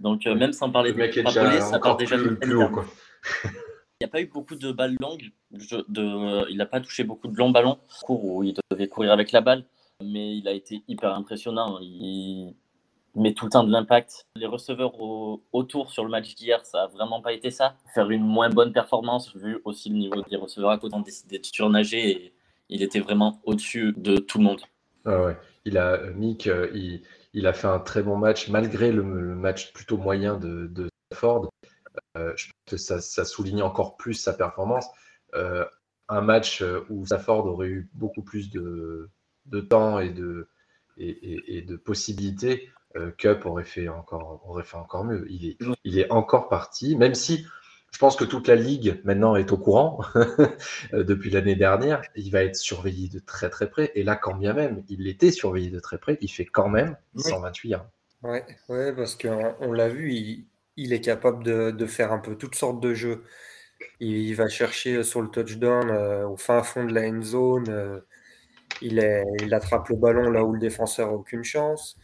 Donc, 0.00 0.26
même 0.26 0.52
sans 0.52 0.70
parler 0.70 0.92
de 0.92 1.00
extrapoler, 1.00 1.60
ça 1.60 1.78
part 1.78 1.96
déjà 1.96 2.18
plus, 2.18 2.36
plus 2.36 2.56
haut. 2.56 2.68
Quoi. 2.68 2.84
Il 3.44 4.04
n'y 4.04 4.04
a 4.04 4.08
pas 4.08 4.20
eu 4.20 4.26
beaucoup 4.26 4.56
de 4.56 4.72
balles 4.72 4.96
longues. 5.00 5.30
De, 5.50 6.50
il 6.50 6.58
n'a 6.58 6.66
pas 6.66 6.80
touché 6.80 7.04
beaucoup 7.04 7.28
de 7.28 7.36
longs 7.36 7.50
ballons. 7.50 7.78
Cours 8.02 8.24
où 8.24 8.42
il 8.42 8.54
devait 8.70 8.88
courir 8.88 9.12
avec 9.12 9.32
la 9.32 9.40
balle 9.40 9.64
mais 10.02 10.36
il 10.36 10.48
a 10.48 10.52
été 10.52 10.82
hyper 10.88 11.14
impressionnant. 11.14 11.78
Il 11.80 12.54
met 13.14 13.34
tout 13.34 13.46
le 13.46 13.50
temps 13.50 13.64
de 13.64 13.72
l'impact. 13.72 14.26
Les 14.36 14.46
receveurs 14.46 14.94
autour 15.52 15.90
sur 15.90 16.04
le 16.04 16.10
match 16.10 16.34
d'hier, 16.34 16.64
ça 16.64 16.82
n'a 16.82 16.86
vraiment 16.86 17.20
pas 17.20 17.32
été 17.32 17.50
ça. 17.50 17.76
Faire 17.94 18.10
une 18.10 18.24
moins 18.24 18.50
bonne 18.50 18.72
performance, 18.72 19.34
vu 19.34 19.60
aussi 19.64 19.88
le 19.88 19.96
niveau 19.96 20.22
des 20.22 20.36
receveurs 20.36 20.70
à 20.70 20.78
côté, 20.78 20.94
ont 20.94 21.00
décidé 21.00 21.38
de 21.38 21.46
surnager 21.46 22.10
et 22.10 22.34
il 22.68 22.82
était 22.82 23.00
vraiment 23.00 23.40
au-dessus 23.44 23.94
de 23.96 24.16
tout 24.18 24.38
le 24.38 24.44
monde. 24.44 24.60
Ah 25.04 25.22
ouais. 25.22 25.36
Il 25.64 25.78
a, 25.78 25.98
Mick, 26.10 26.46
euh, 26.46 26.70
il, 27.32 27.46
a 27.46 27.52
fait 27.52 27.66
un 27.66 27.80
très 27.80 28.02
bon 28.02 28.16
match 28.16 28.48
malgré 28.48 28.92
le, 28.92 29.02
match 29.02 29.72
plutôt 29.72 29.96
moyen 29.96 30.36
de, 30.36 30.66
de. 30.66 30.88
Euh, 32.16 32.32
je 32.36 32.46
pense 32.46 32.54
que 32.66 32.76
ça, 32.76 33.24
souligne 33.24 33.62
encore 33.62 33.96
plus 33.96 34.14
sa 34.14 34.32
performance. 34.32 34.86
Euh, 35.34 35.64
un 36.08 36.20
match 36.20 36.62
où 36.88 37.04
Stafford 37.06 37.46
aurait 37.46 37.68
eu 37.68 37.90
beaucoup 37.94 38.22
plus 38.22 38.50
de, 38.50 39.10
de 39.46 39.60
temps 39.60 39.98
et 39.98 40.10
de, 40.10 40.48
et, 40.98 41.62
de 41.62 41.76
possibilités, 41.76 42.68
euh, 42.96 43.10
Cup 43.12 43.46
aurait 43.46 43.64
fait, 43.64 43.88
encore, 43.88 44.42
aurait 44.46 44.64
fait 44.64 44.76
encore 44.76 45.04
mieux. 45.04 45.26
Il 45.30 45.46
est, 45.46 45.58
il 45.84 45.98
est 45.98 46.10
encore 46.10 46.48
parti, 46.48 46.96
même 46.96 47.14
si 47.14 47.46
je 47.96 47.98
pense 47.98 48.16
que 48.16 48.24
toute 48.24 48.48
la 48.48 48.56
ligue 48.56 49.00
maintenant 49.04 49.36
est 49.36 49.52
au 49.52 49.56
courant 49.56 50.00
euh, 50.92 51.02
depuis 51.02 51.30
l'année 51.30 51.56
dernière. 51.56 52.02
Il 52.14 52.30
va 52.30 52.44
être 52.44 52.56
surveillé 52.56 53.08
de 53.08 53.18
très 53.18 53.48
très 53.48 53.70
près. 53.70 53.90
Et 53.94 54.02
là, 54.02 54.16
quand 54.16 54.34
bien 54.34 54.52
même 54.52 54.82
il 54.88 55.08
était 55.08 55.30
surveillé 55.30 55.70
de 55.70 55.80
très 55.80 55.98
près, 55.98 56.18
il 56.20 56.28
fait 56.28 56.44
quand 56.44 56.68
même 56.68 56.96
128 57.16 57.74
ans. 57.76 57.86
Ouais, 58.22 58.44
ouais, 58.68 58.92
parce 58.94 59.14
qu'on 59.14 59.54
on, 59.60 59.72
l'a 59.72 59.88
vu, 59.88 60.12
il, 60.76 60.92
est 60.92 61.00
capable 61.00 61.44
de, 61.44 61.86
faire 61.86 62.12
un 62.12 62.18
peu 62.18 62.34
toutes 62.36 62.54
sortes 62.54 62.80
de 62.80 62.92
jeux. 62.92 63.24
Il, 64.00 64.34
va 64.34 64.48
chercher 64.48 65.02
sur 65.02 65.22
le 65.22 65.28
touchdown 65.28 65.90
euh, 65.90 66.26
au 66.26 66.36
fin 66.36 66.62
fond 66.62 66.84
de 66.84 66.92
la 66.92 67.08
end 67.08 67.22
zone. 67.22 68.02
Il, 68.82 69.00
attrape 69.54 69.88
le 69.88 69.96
ballon 69.96 70.30
là 70.30 70.44
où 70.44 70.52
le 70.52 70.58
défenseur 70.58 71.08
n'a 71.08 71.14
aucune 71.14 71.44
chance. 71.44 71.96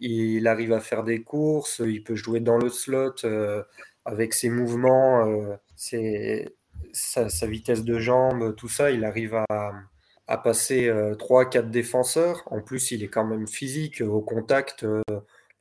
Il 0.00 0.46
arrive 0.46 0.72
à 0.72 0.80
faire 0.80 1.04
des 1.04 1.22
courses. 1.22 1.80
Il 1.84 2.02
peut 2.02 2.14
jouer 2.14 2.40
dans 2.40 2.58
le 2.58 2.68
slot 2.68 3.24
euh, 3.24 3.62
avec 4.08 4.34
ses 4.34 4.50
mouvements, 4.50 5.26
euh, 5.26 5.56
sa, 6.92 7.46
vitesse 7.46 7.84
de 7.84 7.98
jambe, 7.98 8.54
tout 8.56 8.68
ça. 8.68 8.90
Il 8.90 9.04
arrive 9.04 9.34
à, 9.48 10.38
passer 10.38 10.88
euh, 10.88 11.14
3-4 11.14 11.70
défenseurs. 11.70 12.42
En 12.46 12.60
plus, 12.60 12.90
il 12.90 13.02
est 13.02 13.08
quand 13.08 13.24
même 13.24 13.46
physique 13.46 14.00
au 14.00 14.20
contact. 14.20 14.84
Euh, 14.84 15.02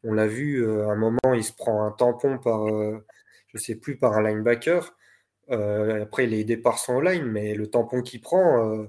on 0.04 0.14
l'a 0.14 0.28
vu, 0.28 0.66
à 0.66 0.92
un 0.92 0.96
moment, 0.96 1.34
il 1.34 1.44
se 1.44 1.54
prend 1.54 1.84
un 1.86 1.92
tampon 1.92 2.38
par, 2.38 2.68
je 3.48 3.58
sais 3.58 3.76
plus, 3.76 3.98
par 3.98 4.14
un 4.14 4.22
linebacker. 4.22 4.96
après, 5.50 6.26
il 6.26 6.34
est 6.34 6.42
aidé 6.42 6.58
par 6.58 6.80
son 6.80 7.02
line, 7.02 7.26
mais 7.26 7.56
le 7.56 7.68
tampon 7.68 8.02
qu'il 8.02 8.22
prend, 8.22 8.88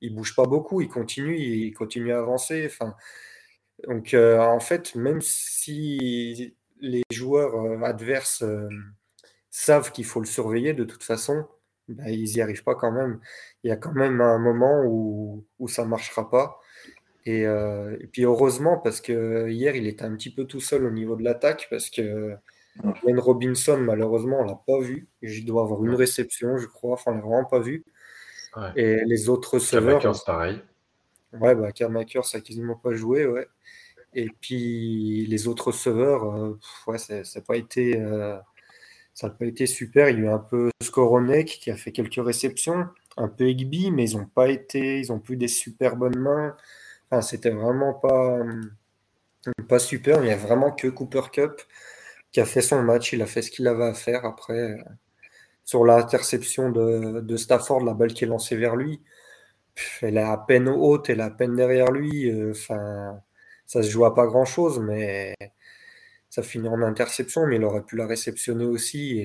il 0.00 0.14
bouge 0.14 0.34
pas 0.34 0.46
beaucoup, 0.46 0.80
il 0.80 0.88
continue, 0.88 1.38
il 1.38 1.72
continue 1.74 2.12
à 2.12 2.18
avancer. 2.18 2.64
Enfin, 2.66 2.94
donc 3.86 4.14
euh, 4.14 4.38
en 4.38 4.60
fait, 4.60 4.94
même 4.94 5.20
si 5.20 6.54
les 6.80 7.02
joueurs 7.12 7.54
euh, 7.56 7.82
adverses 7.82 8.42
euh, 8.42 8.68
savent 9.50 9.92
qu'il 9.92 10.04
faut 10.04 10.20
le 10.20 10.26
surveiller 10.26 10.74
de 10.74 10.84
toute 10.84 11.02
façon, 11.02 11.46
bah, 11.88 12.10
ils 12.10 12.34
n'y 12.34 12.40
arrivent 12.40 12.64
pas 12.64 12.74
quand 12.74 12.92
même. 12.92 13.20
Il 13.64 13.68
y 13.68 13.72
a 13.72 13.76
quand 13.76 13.92
même 13.92 14.20
un 14.20 14.38
moment 14.38 14.82
où, 14.84 15.44
où 15.58 15.68
ça 15.68 15.84
marchera 15.84 16.30
pas. 16.30 16.60
Et, 17.26 17.46
puis 18.12 18.24
heureusement, 18.24 18.78
parce 18.78 19.00
que 19.00 19.48
hier, 19.48 19.76
il 19.76 19.86
était 19.86 20.04
un 20.04 20.16
petit 20.16 20.30
peu 20.30 20.46
tout 20.46 20.60
seul 20.60 20.84
au 20.84 20.90
niveau 20.90 21.16
de 21.16 21.22
l'attaque, 21.22 21.68
parce 21.70 21.90
que 21.90 22.34
Glenn 23.02 23.18
Robinson, 23.20 23.76
malheureusement, 23.78 24.40
on 24.40 24.44
l'a 24.44 24.60
pas 24.66 24.80
vu. 24.80 25.08
Il 25.22 25.44
doit 25.44 25.62
avoir 25.62 25.84
une 25.84 25.94
réception, 25.94 26.56
je 26.56 26.66
crois. 26.66 26.94
Enfin, 26.94 27.12
on 27.12 27.14
l'a 27.16 27.20
vraiment 27.20 27.44
pas 27.44 27.60
vu. 27.60 27.84
Et 28.76 29.00
les 29.06 29.28
autres 29.28 29.54
receveurs. 29.54 30.14
c'est 30.14 30.24
pareil. 30.24 30.60
Ouais, 31.32 31.54
bah, 31.54 31.70
Kermaker, 31.72 32.24
ça 32.24 32.38
n'a 32.38 32.42
quasiment 32.42 32.74
pas 32.74 32.92
joué, 32.94 33.26
ouais. 33.26 33.46
Et 34.14 34.28
puis 34.40 35.26
les 35.26 35.46
autres 35.46 35.68
receveurs, 35.68 36.24
euh, 36.24 36.58
ouais, 36.86 36.98
ça 36.98 37.22
n'a 37.22 37.40
pas 37.42 37.56
été. 37.56 38.00
Euh, 38.00 38.36
ça 39.14 39.28
n'a 39.28 39.34
pas 39.34 39.46
été 39.46 39.66
super. 39.66 40.08
Il 40.08 40.18
y 40.18 40.22
a 40.22 40.24
eu 40.24 40.28
un 40.28 40.38
peu 40.38 40.70
Skoronek 40.82 41.46
qui 41.46 41.70
a 41.70 41.76
fait 41.76 41.92
quelques 41.92 42.24
réceptions, 42.24 42.88
un 43.16 43.28
peu 43.28 43.48
Egby, 43.48 43.90
mais 43.90 44.10
ils 44.10 44.16
n'ont 44.16 44.26
pas 44.26 44.48
été, 44.48 44.98
ils 45.00 45.12
ont 45.12 45.20
plus 45.20 45.36
des 45.36 45.48
super 45.48 45.96
bonnes 45.96 46.18
mains. 46.18 46.56
Enfin, 47.10 47.22
c'était 47.22 47.50
vraiment 47.50 47.94
pas, 47.94 48.38
pas 49.68 49.78
super. 49.78 50.18
Il 50.22 50.26
n'y 50.26 50.32
a 50.32 50.36
vraiment 50.36 50.72
que 50.72 50.88
Cooper 50.88 51.22
Cup 51.32 51.60
qui 52.32 52.40
a 52.40 52.46
fait 52.46 52.62
son 52.62 52.82
match. 52.82 53.12
Il 53.12 53.22
a 53.22 53.26
fait 53.26 53.42
ce 53.42 53.50
qu'il 53.50 53.66
avait 53.68 53.84
à 53.84 53.94
faire. 53.94 54.24
Après, 54.24 54.76
sur 55.70 55.84
l'interception 55.84 56.72
de, 56.72 57.20
de, 57.20 57.36
Stafford, 57.36 57.84
la 57.84 57.94
balle 57.94 58.12
qui 58.12 58.24
est 58.24 58.26
lancée 58.26 58.56
vers 58.56 58.74
lui, 58.74 59.00
elle 60.02 60.16
est 60.16 60.22
à 60.22 60.36
peine 60.36 60.68
haute, 60.68 61.08
elle 61.08 61.20
est 61.20 61.22
à 61.22 61.30
peine 61.30 61.54
derrière 61.54 61.92
lui. 61.92 62.28
Euh, 62.28 62.50
enfin, 62.50 63.22
ça 63.66 63.80
se 63.80 63.88
joue 63.88 64.04
à 64.04 64.12
pas 64.12 64.26
grand 64.26 64.44
chose, 64.44 64.80
mais 64.80 65.36
ça 66.28 66.42
finit 66.42 66.66
en 66.66 66.82
interception, 66.82 67.46
mais 67.46 67.54
il 67.54 67.64
aurait 67.64 67.84
pu 67.84 67.94
la 67.96 68.08
réceptionner 68.08 68.64
aussi. 68.64 69.20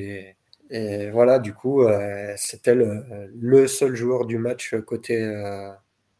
Et, 0.69 1.09
voilà, 1.09 1.39
du 1.39 1.51
coup, 1.51 1.81
euh, 1.81 2.35
c'était 2.37 2.75
le, 2.75 3.65
seul 3.65 3.95
joueur 3.95 4.25
du 4.25 4.37
match 4.37 4.75
côté 4.85 5.23
euh, 5.23 5.71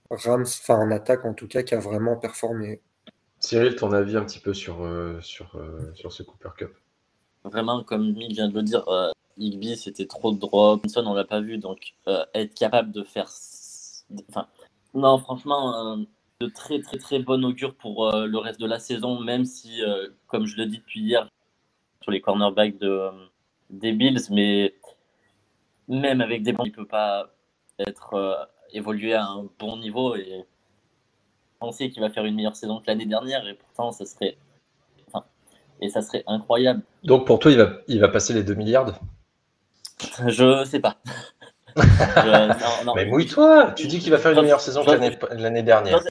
Rams, 0.09 0.41
enfin 0.41 0.77
en 0.77 0.89
attaque 0.89 1.25
en 1.25 1.35
tout 1.35 1.47
cas, 1.47 1.61
qui 1.61 1.75
a 1.75 1.79
vraiment 1.79 2.17
performé. 2.17 2.81
Cyril, 3.39 3.75
ton 3.75 3.91
avis 3.91 4.17
un 4.17 4.25
petit 4.25 4.39
peu 4.39 4.55
sur, 4.55 4.77
sur, 5.21 5.63
sur 5.93 6.11
ce 6.11 6.23
Cooper 6.23 6.49
Cup? 6.57 6.75
Vraiment, 7.45 7.83
comme 7.83 8.13
Mick 8.13 8.33
vient 8.33 8.49
de 8.49 8.55
le 8.55 8.63
dire, 8.63 8.83
Igby, 9.37 9.75
c'était 9.75 10.05
trop 10.05 10.31
de 10.31 10.39
drop. 10.39 10.85
on 10.95 11.13
l'a 11.13 11.25
pas 11.25 11.41
vu, 11.41 11.57
donc 11.57 11.93
euh, 12.07 12.25
être 12.33 12.53
capable 12.53 12.91
de 12.91 13.03
faire. 13.03 13.29
Enfin, 14.29 14.47
non, 14.93 15.17
franchement, 15.17 15.93
euh, 15.97 16.03
de 16.39 16.47
très 16.47 16.81
très 16.81 16.97
très 16.97 17.19
bon 17.19 17.43
augure 17.45 17.75
pour 17.75 18.07
euh, 18.07 18.27
le 18.27 18.37
reste 18.37 18.59
de 18.59 18.67
la 18.67 18.79
saison, 18.79 19.19
même 19.19 19.45
si, 19.45 19.81
comme 20.27 20.45
je 20.45 20.57
le 20.57 20.65
dis 20.67 20.77
depuis 20.79 21.01
hier, 21.01 21.29
sur 22.01 22.11
les 22.11 22.21
cornerbacks 22.21 22.77
de, 22.77 23.09
des 23.69 23.91
Bills, 23.93 24.21
mais 24.31 24.73
même 25.87 26.21
avec 26.21 26.43
des 26.43 26.53
bons, 26.53 26.65
il 26.65 26.71
peut 26.71 26.87
pas 26.87 27.29
être 27.79 28.49
évolué 28.71 29.13
à 29.13 29.25
un 29.25 29.47
bon 29.59 29.77
niveau 29.77 30.15
et 30.15 30.45
penser 31.59 31.89
qu'il 31.89 32.01
va 32.01 32.09
faire 32.09 32.25
une 32.25 32.35
meilleure 32.35 32.55
saison 32.55 32.79
que 32.79 32.87
l'année 32.87 33.05
dernière, 33.05 33.47
et 33.47 33.55
pourtant, 33.55 33.91
ça 33.91 34.05
serait. 34.05 34.37
Et 35.81 35.89
ça 35.89 36.01
serait 36.01 36.23
incroyable. 36.27 36.81
Donc 37.03 37.27
pour 37.27 37.39
toi, 37.39 37.51
il 37.51 37.57
va, 37.57 37.73
il 37.87 37.99
va 37.99 38.07
passer 38.07 38.33
les 38.33 38.43
2 38.43 38.53
milliards 38.55 38.99
je 40.27 40.65
sais 40.65 40.79
pas. 40.79 40.97
Mais 42.95 43.05
mouille-toi 43.05 43.73
Tu 43.75 43.87
dis 43.87 43.99
qu'il 43.99 44.11
va 44.11 44.17
faire 44.17 44.31
une 44.31 44.41
meilleure 44.41 44.61
saison 44.61 44.83
que 44.83 45.35
l'année 45.35 45.63
dernière. 45.63 46.01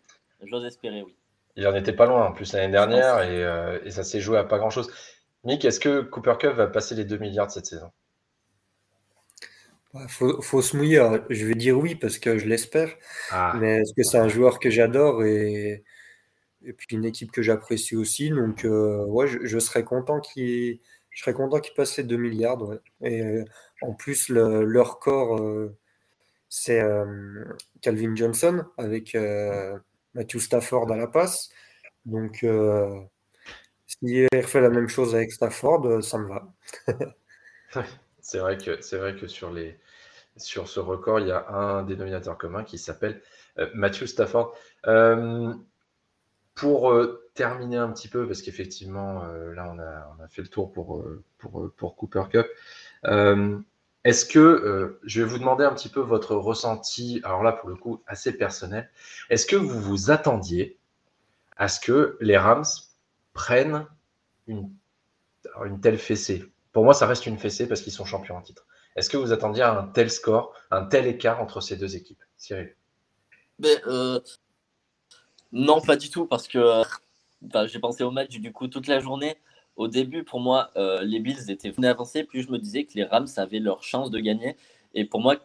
J'ose 0.45 0.65
espérer, 0.65 1.03
oui. 1.03 1.15
Il 1.57 1.67
en 1.69 1.75
était 1.75 1.93
pas 1.93 2.07
loin 2.07 2.27
en 2.27 2.33
plus 2.33 2.53
l'année 2.53 2.73
dernière 2.73 3.19
euh, 3.21 3.79
et, 3.85 3.93
ça 3.93 4.03
s'est 4.03 4.21
joué 4.21 4.39
à 4.39 4.45
pas 4.45 4.59
grand 4.59 4.71
chose. 4.71 4.91
Mick, 5.45 5.65
est-ce 5.65 5.79
que 5.79 6.01
Cooper 6.01 6.35
Cup 6.39 6.55
va 6.55 6.67
passer 6.67 6.97
les 6.97 7.05
2 7.05 7.17
milliards 7.19 7.51
cette 7.51 7.67
saison? 7.67 7.91
Il 9.95 10.09
faut, 10.09 10.63
se 10.63 10.77
mouiller. 10.77 11.09
Je 11.31 11.47
vais 11.47 11.55
dire 11.55 11.79
oui 11.79 11.95
parce 11.95 12.19
que 12.19 12.39
je 12.39 12.47
l'espère. 12.47 12.89
Ah. 13.31 13.53
Mais 13.57 13.77
est-ce 13.77 13.95
que 13.95 14.03
c'est 14.03 14.19
un 14.19 14.27
joueur 14.27 14.59
que 14.59 14.69
j'adore 14.69 15.23
et, 15.23 15.85
et 16.67 16.73
puis 16.73 16.87
une 16.91 17.05
équipe 17.05 17.31
que 17.31 17.43
j'apprécie 17.43 17.97
aussi. 17.97 18.31
Donc, 18.31 18.65
euh, 18.65 19.05
ouais, 19.07 19.27
je, 19.27 19.59
serais 19.59 19.85
content 19.85 20.21
qu'il 20.21 20.79
je 21.11 21.25
qu'ils 21.61 21.75
passent 21.75 21.97
les 21.97 22.05
2 22.05 22.17
milliards. 22.17 22.61
Et 23.01 23.23
euh, 23.23 23.45
en 23.83 23.93
plus, 23.95 24.29
leur 24.29 24.99
corps, 24.99 25.39
euh, 25.39 25.77
c'est 26.49 26.83
Calvin 27.81 28.15
Johnson 28.15 28.65
avec 28.79 29.17
Matthew 30.15 30.39
Stafford 30.39 30.91
à 30.93 30.97
la 30.97 31.07
passe. 31.07 31.51
Donc, 32.07 32.47
s'il 33.87 34.29
refait 34.35 34.61
la 34.61 34.71
même 34.71 34.89
chose 34.89 35.15
avec 35.15 35.33
Stafford, 35.33 36.03
ça 36.03 36.19
me 36.19 36.29
va. 36.29 36.53
c'est 38.21 38.39
vrai 38.39 38.57
que 38.57 38.81
c'est 38.81 38.99
vrai 38.99 39.17
que 39.17 39.27
sur 39.27 39.53
les 39.53 39.77
sur 40.37 40.69
ce 40.69 40.81
record, 40.81 41.21
il 41.21 41.29
y 41.29 41.33
a 41.33 41.49
un 41.49 41.85
dénominateur 41.85 42.37
commun 42.37 42.65
qui 42.65 42.79
s'appelle 42.79 43.21
Matthew 43.75 44.07
Stafford. 44.07 44.55
Pour 46.55 46.95
terminer 47.35 47.79
un 47.79 47.91
petit 47.91 48.09
peu, 48.09 48.27
parce 48.27 48.43
qu'effectivement, 48.43 49.25
là, 49.25 49.71
on 49.73 49.79
a, 49.79 50.17
on 50.17 50.23
a, 50.23 50.29
fait 50.29 50.43
le 50.43 50.49
tour 50.49 50.73
pour, 50.73 51.05
pour, 51.39 51.71
pour 51.77 51.97
Cooper 51.97 52.25
Cup. 52.31 52.47
Est-ce 54.05 54.27
que, 54.27 54.39
euh, 54.39 55.01
je 55.03 55.23
vais 55.23 55.27
vous 55.27 55.39
demander 55.39 55.65
un 55.65 55.73
petit 55.73 55.89
peu 55.89 56.01
votre 56.01 56.37
ressenti, 56.37 57.23
alors 57.25 57.43
là 57.43 57.53
pour 57.53 57.71
le 57.71 57.75
coup 57.75 58.03
assez 58.07 58.37
personnel, 58.37 58.91
est-ce 59.31 59.47
que 59.47 59.57
vous 59.57 59.81
vous 59.81 60.11
attendiez 60.11 60.79
à 61.57 61.69
ce 61.69 61.81
que 61.81 62.19
les 62.21 62.37
Rams 62.37 62.67
prennent 63.33 63.87
une, 64.47 64.71
une 65.65 65.81
telle 65.81 65.99
fessée? 65.99 66.45
Pour 66.73 66.85
moi 66.85 66.93
ça 66.93 67.07
reste 67.07 67.25
une 67.25 67.39
fessée 67.39 67.67
parce 67.67 67.81
qu'ils 67.81 67.95
sont 67.95 68.05
champions 68.05 68.37
en 68.37 68.43
titre. 68.43 68.67
Est-ce 68.95 69.09
que 69.09 69.17
vous 69.17 69.33
attendiez 69.33 69.63
à 69.63 69.79
un 69.79 69.87
tel 69.87 70.11
score, 70.11 70.53
un 70.71 70.85
tel 70.85 71.07
écart 71.07 71.41
entre 71.41 71.63
ces 71.63 71.77
deux 71.77 71.97
équipes 71.97 72.23
Cyril? 72.37 72.77
Euh, 73.65 74.21
Non, 75.55 75.81
pas 75.81 75.97
du 75.97 76.11
tout 76.11 76.27
parce 76.27 76.49
que 76.49 76.83
bah, 77.41 77.67
j'ai 77.67 77.79
pensé 77.79 78.05
au 78.05 78.11
match 78.11 78.39
du 78.39 78.53
coup 78.53 78.69
toute 78.69 78.89
la 78.89 79.01
journée 79.01 79.37
au 79.77 79.89
début, 79.89 80.23
pour 80.23 80.41
moi, 80.41 80.71
euh, 80.77 81.03
les 81.03 81.19
Bills 81.19 81.51
étaient 81.51 81.71
venus 81.71 81.91
avancer, 81.91 82.23
plus 82.25 82.43
je 82.43 82.51
me 82.51 82.59
disais 82.59 82.85
que 82.85 82.95
les 82.95 83.05
Rams 83.05 83.27
avaient 83.37 83.59
leur 83.59 83.83
chance 83.83 84.11
de 84.11 84.21
gagner. 84.21 84.57
Et 84.95 85.05
pour 85.05 85.21
moi, 85.21 85.37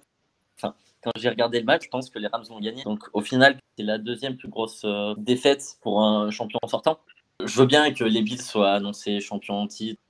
quand 0.61 1.11
j'ai 1.15 1.29
regardé 1.29 1.59
le 1.59 1.65
match, 1.65 1.85
je 1.85 1.89
pense 1.89 2.09
que 2.09 2.19
les 2.19 2.27
Rams 2.27 2.43
vont 2.49 2.59
gagner. 2.59 2.83
Donc 2.83 3.09
au 3.13 3.21
final, 3.21 3.57
c'est 3.77 3.83
la 3.83 3.97
deuxième 3.97 4.37
plus 4.37 4.49
grosse 4.49 4.83
euh, 4.85 5.15
défaite 5.17 5.77
pour 5.81 6.03
un 6.03 6.29
champion 6.29 6.59
sortant. 6.67 6.99
Je 7.43 7.59
veux 7.59 7.65
bien 7.65 7.91
que 7.93 8.03
les 8.03 8.21
Bills 8.21 8.41
soient 8.41 8.73
annoncés 8.73 9.19
champions 9.19 9.65
titre, 9.65 10.01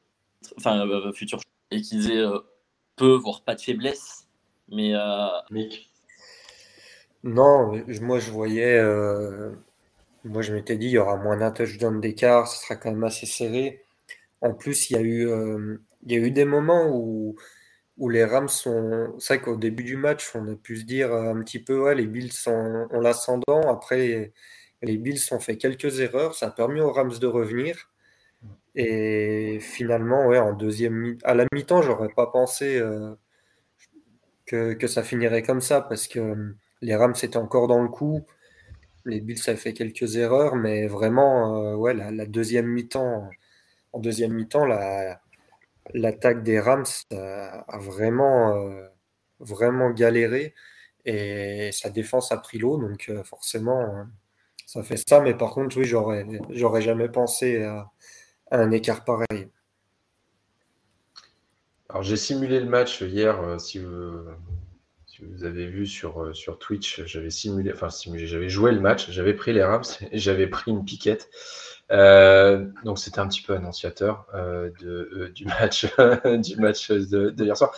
enfin 0.58 0.86
euh, 0.88 1.14
futurs, 1.14 1.40
et 1.72 1.82
qu'ils 1.82 2.12
aient 2.12 2.26
peu, 2.96 3.14
voire 3.14 3.42
pas 3.42 3.56
de 3.56 3.62
faiblesse. 3.62 4.28
Mais. 4.68 4.94
Mick 5.52 5.90
Non, 7.24 7.72
moi 8.02 8.20
je 8.20 8.32
voyais. 8.32 8.82
Moi 10.24 10.42
je 10.42 10.54
m'étais 10.54 10.78
dit, 10.78 10.88
il 10.88 10.92
y 10.92 10.98
aura 10.98 11.18
moins 11.18 11.38
d'un 11.38 11.52
touchdown 11.52 12.00
d'écart, 12.02 12.48
ce 12.48 12.62
sera 12.64 12.76
quand 12.76 12.92
même 12.92 13.04
assez 13.04 13.26
serré. 13.26 13.84
En 14.42 14.54
plus, 14.54 14.90
il 14.90 14.94
y 14.96 14.98
a 14.98 15.02
eu, 15.02 15.28
euh, 15.30 15.78
il 16.04 16.14
y 16.14 16.16
a 16.16 16.20
eu 16.20 16.32
des 16.32 16.46
moments 16.46 16.88
où, 16.96 17.36
où 17.98 18.10
les 18.10 18.26
Rams 18.26 18.50
sont. 18.50 19.16
C'est 19.20 19.36
vrai 19.36 19.44
qu'au 19.44 19.58
début 19.58 19.84
du 19.84 19.98
match, 19.98 20.32
on 20.36 20.48
a 20.52 20.56
pu 20.56 20.78
se 20.78 20.86
dire 20.86 21.14
un 21.14 21.42
petit 21.44 21.60
peu, 21.60 21.80
ouais, 21.82 21.96
les 21.96 22.08
Bills 22.08 22.32
sont, 22.34 22.88
ont 22.92 23.02
l'ascendant. 23.02 23.62
Après, 23.72 24.34
les 24.82 24.98
Bills 24.98 25.20
ont 25.32 25.40
fait 25.40 25.58
quelques 25.58 26.00
erreurs. 26.00 26.36
Ça 26.36 26.48
a 26.48 26.52
permis 26.52 26.82
aux 26.82 26.92
Rams 26.92 27.18
de 27.20 27.28
revenir. 27.28 27.90
Et 28.76 29.60
finalement, 29.62 30.28
ouais, 30.28 30.40
en 30.40 30.54
deuxième 30.54 31.18
à 31.24 31.34
la 31.34 31.46
mi-temps, 31.54 31.82
j'aurais 31.82 32.10
pas 32.10 32.28
pensé 32.28 32.80
euh, 32.80 33.16
que, 34.46 34.74
que, 34.74 34.88
ça 34.88 35.04
finirait 35.04 35.44
comme 35.44 35.62
ça 35.62 35.82
parce 35.82 36.08
que 36.08 36.20
euh, 36.20 36.56
les 36.82 36.96
Rams 36.96 37.16
étaient 37.22 37.38
encore 37.38 37.68
dans 37.68 37.82
le 37.82 37.90
coup. 37.90 38.26
Les 39.10 39.22
Bills, 39.22 39.38
ça 39.40 39.56
fait 39.56 39.74
quelques 39.74 40.16
erreurs, 40.16 40.56
mais 40.56 40.88
vraiment, 40.88 41.76
ouais, 41.76 41.94
la 41.94 42.26
deuxième 42.26 42.68
mi-temps 42.68 43.30
en 43.94 44.00
deuxième 44.00 44.34
mi-temps, 44.34 44.66
l'attaque 45.94 46.44
des 46.44 46.60
Rams 46.60 46.86
a 47.12 47.78
vraiment, 47.80 48.56
euh, 48.56 48.88
vraiment 49.40 49.90
galéré 49.90 50.54
et 51.06 51.72
sa 51.72 51.90
défense 51.90 52.32
a 52.32 52.38
pris 52.38 52.60
l'eau. 52.60 52.78
Donc 52.78 53.10
euh, 53.10 53.24
forcément, 53.24 53.82
euh, 53.82 54.04
ça 54.66 54.84
fait 54.84 54.98
ça. 54.98 55.22
Mais 55.22 55.34
par 55.34 55.52
contre, 55.52 55.78
oui, 55.78 55.86
j'aurais, 55.86 56.82
jamais 56.82 57.10
pensé 57.10 57.64
à, 57.64 57.90
un 58.52 58.72
écart 58.72 59.04
pareil. 59.06 59.50
Alors 61.90 62.04
j'ai 62.04 62.18
simulé 62.18 62.60
le 62.60 62.68
match 62.68 63.02
hier, 63.02 63.60
si 63.60 63.80
vous, 63.80 64.26
vous 65.22 65.44
avez 65.44 65.68
vu 65.68 65.86
sur, 65.86 66.36
sur 66.36 66.60
Twitch, 66.60 67.04
j'avais 67.06 67.30
simulé, 67.30 67.72
enfin 67.74 67.90
simulé, 67.90 68.28
j'avais 68.28 68.50
joué 68.50 68.72
le 68.72 68.80
match, 68.80 69.10
j'avais 69.10 69.34
pris 69.34 69.54
les 69.54 69.64
Rams 69.64 69.84
j'avais 70.14 70.48
pris 70.48 70.72
une 70.72 70.86
piquette. 70.86 71.30
Euh, 71.92 72.68
donc 72.84 73.00
c'était 73.00 73.20
un 73.20 73.28
petit 73.28 73.42
peu 73.42 73.56
annonciateur 73.56 74.28
euh, 74.36 74.70
de, 74.80 75.10
euh, 75.12 75.30
du 75.30 75.46
match, 75.46 75.88
du 76.40 76.56
match 76.58 76.92
de, 76.92 77.34
hier 77.38 77.58
soir. 77.58 77.74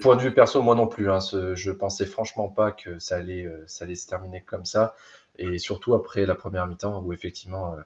Point 0.00 0.16
de 0.16 0.22
vue 0.22 0.32
perso, 0.32 0.62
moi 0.62 0.74
non 0.74 0.86
plus. 0.86 1.10
Hein, 1.10 1.20
ce, 1.20 1.54
je 1.54 1.72
pensais 1.72 2.06
franchement 2.06 2.48
pas 2.48 2.70
que 2.72 2.98
ça 2.98 3.16
allait, 3.16 3.50
ça 3.66 3.84
allait 3.84 3.96
se 3.96 4.06
terminer 4.06 4.42
comme 4.42 4.64
ça. 4.64 4.94
Et 5.38 5.58
surtout 5.58 5.94
après 5.94 6.24
la 6.24 6.34
première 6.34 6.66
mi-temps 6.66 7.02
où 7.02 7.12
effectivement, 7.12 7.76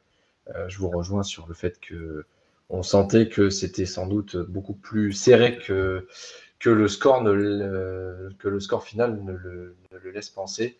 je 0.69 0.79
vous 0.79 0.89
rejoins 0.89 1.23
sur 1.23 1.47
le 1.49 1.55
fait 1.55 1.81
que 1.81 2.25
on 2.69 2.85
sentait 2.85 3.29
que 3.29 3.51
c'était 3.51 3.87
sans 3.87 4.07
doute 4.07 4.37
beaucoup 4.37 4.75
plus 4.75 5.13
serré 5.13 5.59
que, 5.59 6.07
que, 6.61 6.71
le, 6.71 6.89
score 6.89 7.23
ne, 7.23 8.31
que 8.39 8.49
le 8.49 8.61
score 8.61 8.85
final 8.85 9.23
ne 9.25 9.33
le, 9.33 9.77
laisse 10.13 10.31
penser. 10.31 10.79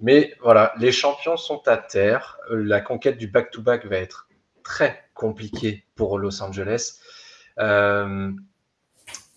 Mais 0.00 0.34
voilà, 0.42 0.74
les 0.78 0.92
champions 0.92 1.38
sont 1.38 1.66
à 1.66 1.78
terre. 1.78 2.38
La 2.50 2.80
conquête 2.80 3.16
du 3.16 3.28
back-to-back 3.28 3.86
va 3.86 3.96
être 3.96 4.28
très 4.62 5.08
compliquée 5.14 5.84
pour 5.94 6.18
Los 6.18 6.42
Angeles. 6.42 7.00
Euh, 7.58 8.32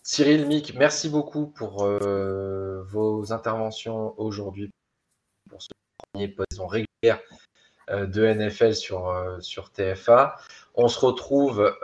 Cyril, 0.03 0.47
Mick, 0.47 0.73
merci 0.75 1.07
beaucoup 1.07 1.47
pour 1.47 1.83
euh, 1.83 2.83
vos 2.87 3.31
interventions 3.31 4.19
aujourd'hui 4.19 4.71
pour 5.49 5.61
ce 5.61 5.69
premier 6.11 6.27
poison 6.27 6.67
régulière 6.67 7.21
de 7.89 8.33
NFL 8.33 8.75
sur, 8.75 9.37
sur 9.39 9.71
TFA. 9.71 10.37
On 10.75 10.87
se 10.87 10.99
retrouve 10.99 11.75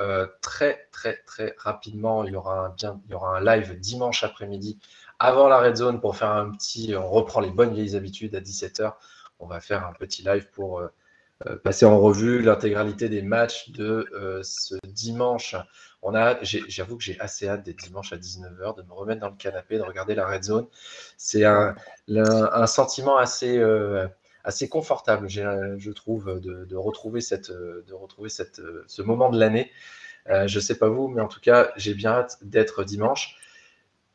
très 0.41 0.88
très 0.91 1.18
très 1.26 1.56
rapidement. 1.58 2.24
Il 2.24 2.34
y 2.34 2.36
aura 2.36 2.65
un, 2.65 2.70
bien, 2.70 3.02
il 3.06 3.12
y 3.12 3.13
aura 3.15 3.38
un 3.38 3.44
live 3.44 3.80
dimanche 3.80 4.24
après-midi 4.24 4.80
avant 5.20 5.48
la 5.48 5.60
red 5.60 5.76
zone 5.76 6.00
pour 6.00 6.15
faire 6.15 6.32
un 6.32 6.52
petit. 6.52 6.96
On 6.96 7.10
reprend 7.10 7.39
les 7.39 7.52
bonnes 7.52 7.74
vieilles 7.74 7.96
habitudes 7.96 8.36
à 8.36 8.41
17h. 8.41 8.94
On 9.39 9.48
va 9.48 9.60
faire 9.60 9.86
un 9.86 9.94
petit 9.94 10.24
live 10.24 10.50
pour 10.52 10.80
euh, 10.80 10.88
euh, 11.48 11.58
passer 11.58 11.86
en 11.86 12.00
revue 12.00 12.41
l'intégralité 12.41 13.10
des 13.10 13.22
matchs 13.22 13.70
de 13.72 14.08
euh, 14.13 14.41
ce 14.44 14.76
dimanche. 14.88 15.56
On 16.02 16.15
a, 16.15 16.38
j'avoue 16.44 16.98
que 16.98 17.04
j'ai 17.04 17.20
assez 17.20 17.48
hâte 17.48 17.63
d'être 17.63 17.80
dimanche 17.80 18.13
à 18.13 18.18
19h, 18.18 18.78
de 18.78 18.84
me 18.84 18.94
remettre 18.94 19.22
dans 19.22 19.30
le 19.30 19.36
canapé, 19.36 19.78
de 19.78 19.84
regarder 19.84 20.13
la 20.13 20.28
red 20.28 20.44
zone. 20.44 20.68
C'est 21.18 21.46
un, 21.46 21.76
un, 22.08 22.68
sentiment 22.68 23.18
assez, 23.18 23.60
assez 24.45 24.69
confortable, 24.69 25.27
je 25.27 25.91
trouve, 25.91 26.39
de, 26.39 26.75
retrouver, 26.75 27.19
cette, 27.21 27.51
de 27.51 27.93
retrouver 27.93 28.29
cette, 28.29 28.62
ce 28.88 29.01
moment 29.01 29.29
de 29.29 29.39
l'année. 29.39 29.71
je 30.27 30.55
ne 30.55 30.62
sais 30.62 30.77
pas 30.77 30.88
vous, 30.88 31.08
mais 31.08 31.21
en 31.21 31.27
tout 31.27 31.41
cas, 31.41 31.71
j'ai 31.75 31.93
bien 31.93 32.12
hâte 32.12 32.38
d'être 32.41 32.84
dimanche. 32.84 33.38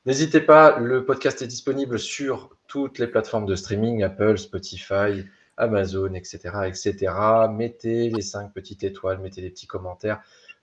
N'hésitez 0.06 0.40
pas, 0.40 0.78
le 0.78 1.04
podcast 1.04 1.42
est 1.42 1.46
disponible 1.46 1.98
sur 1.98 2.56
toutes 2.68 2.98
les 2.98 3.06
plateformes 3.06 3.44
de 3.44 3.54
streaming, 3.54 4.02
Apple, 4.02 4.38
Spotify, 4.38 5.26
Amazon, 5.58 6.14
etc. 6.14 6.38
etc. 6.66 7.12
Mettez 7.52 8.08
les 8.08 8.22
cinq 8.22 8.54
petites 8.54 8.82
étoiles, 8.82 9.18
mettez 9.18 9.42
des 9.42 9.50
petits 9.50 9.66
commentaires 9.66 10.22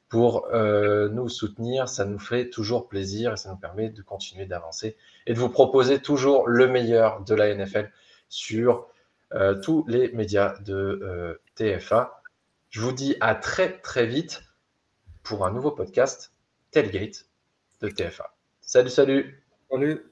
pour 0.10 0.48
euh, 0.54 1.10
nous 1.10 1.30
soutenir. 1.30 1.88
Ça 1.88 2.06
nous 2.06 2.18
fait 2.18 2.50
toujours 2.50 2.88
plaisir 2.88 3.34
et 3.34 3.38
ça 3.38 3.50
nous 3.52 3.58
permet 3.58 3.90
de 3.90 4.02
continuer 4.02 4.48
d'avancer 4.48 4.98
et 5.28 5.34
de 5.34 5.40
vous 5.40 5.50
proposer 5.50 6.00
toujours 6.00 6.48
le 6.48 6.68
meilleur 6.68 7.24
de 7.24 7.36
la 7.36 7.54
NFL 7.54 7.92
sur 8.30 8.88
euh, 9.34 9.60
tous 9.60 9.86
les 9.88 10.12
médias 10.14 10.58
de 10.60 10.74
euh, 10.74 11.42
TFA. 11.56 12.22
Je 12.70 12.82
vous 12.82 12.92
dis 12.92 13.16
à 13.20 13.36
très 13.36 13.80
très 13.80 14.06
vite 14.06 14.44
pour 15.24 15.46
un 15.46 15.52
nouveau 15.52 15.72
podcast 15.72 16.34
Tailgate 16.72 17.26
de 17.82 17.90
TFA. 17.90 18.34
Salut, 18.62 18.90
salut. 18.90 19.44
Salut. 19.70 20.04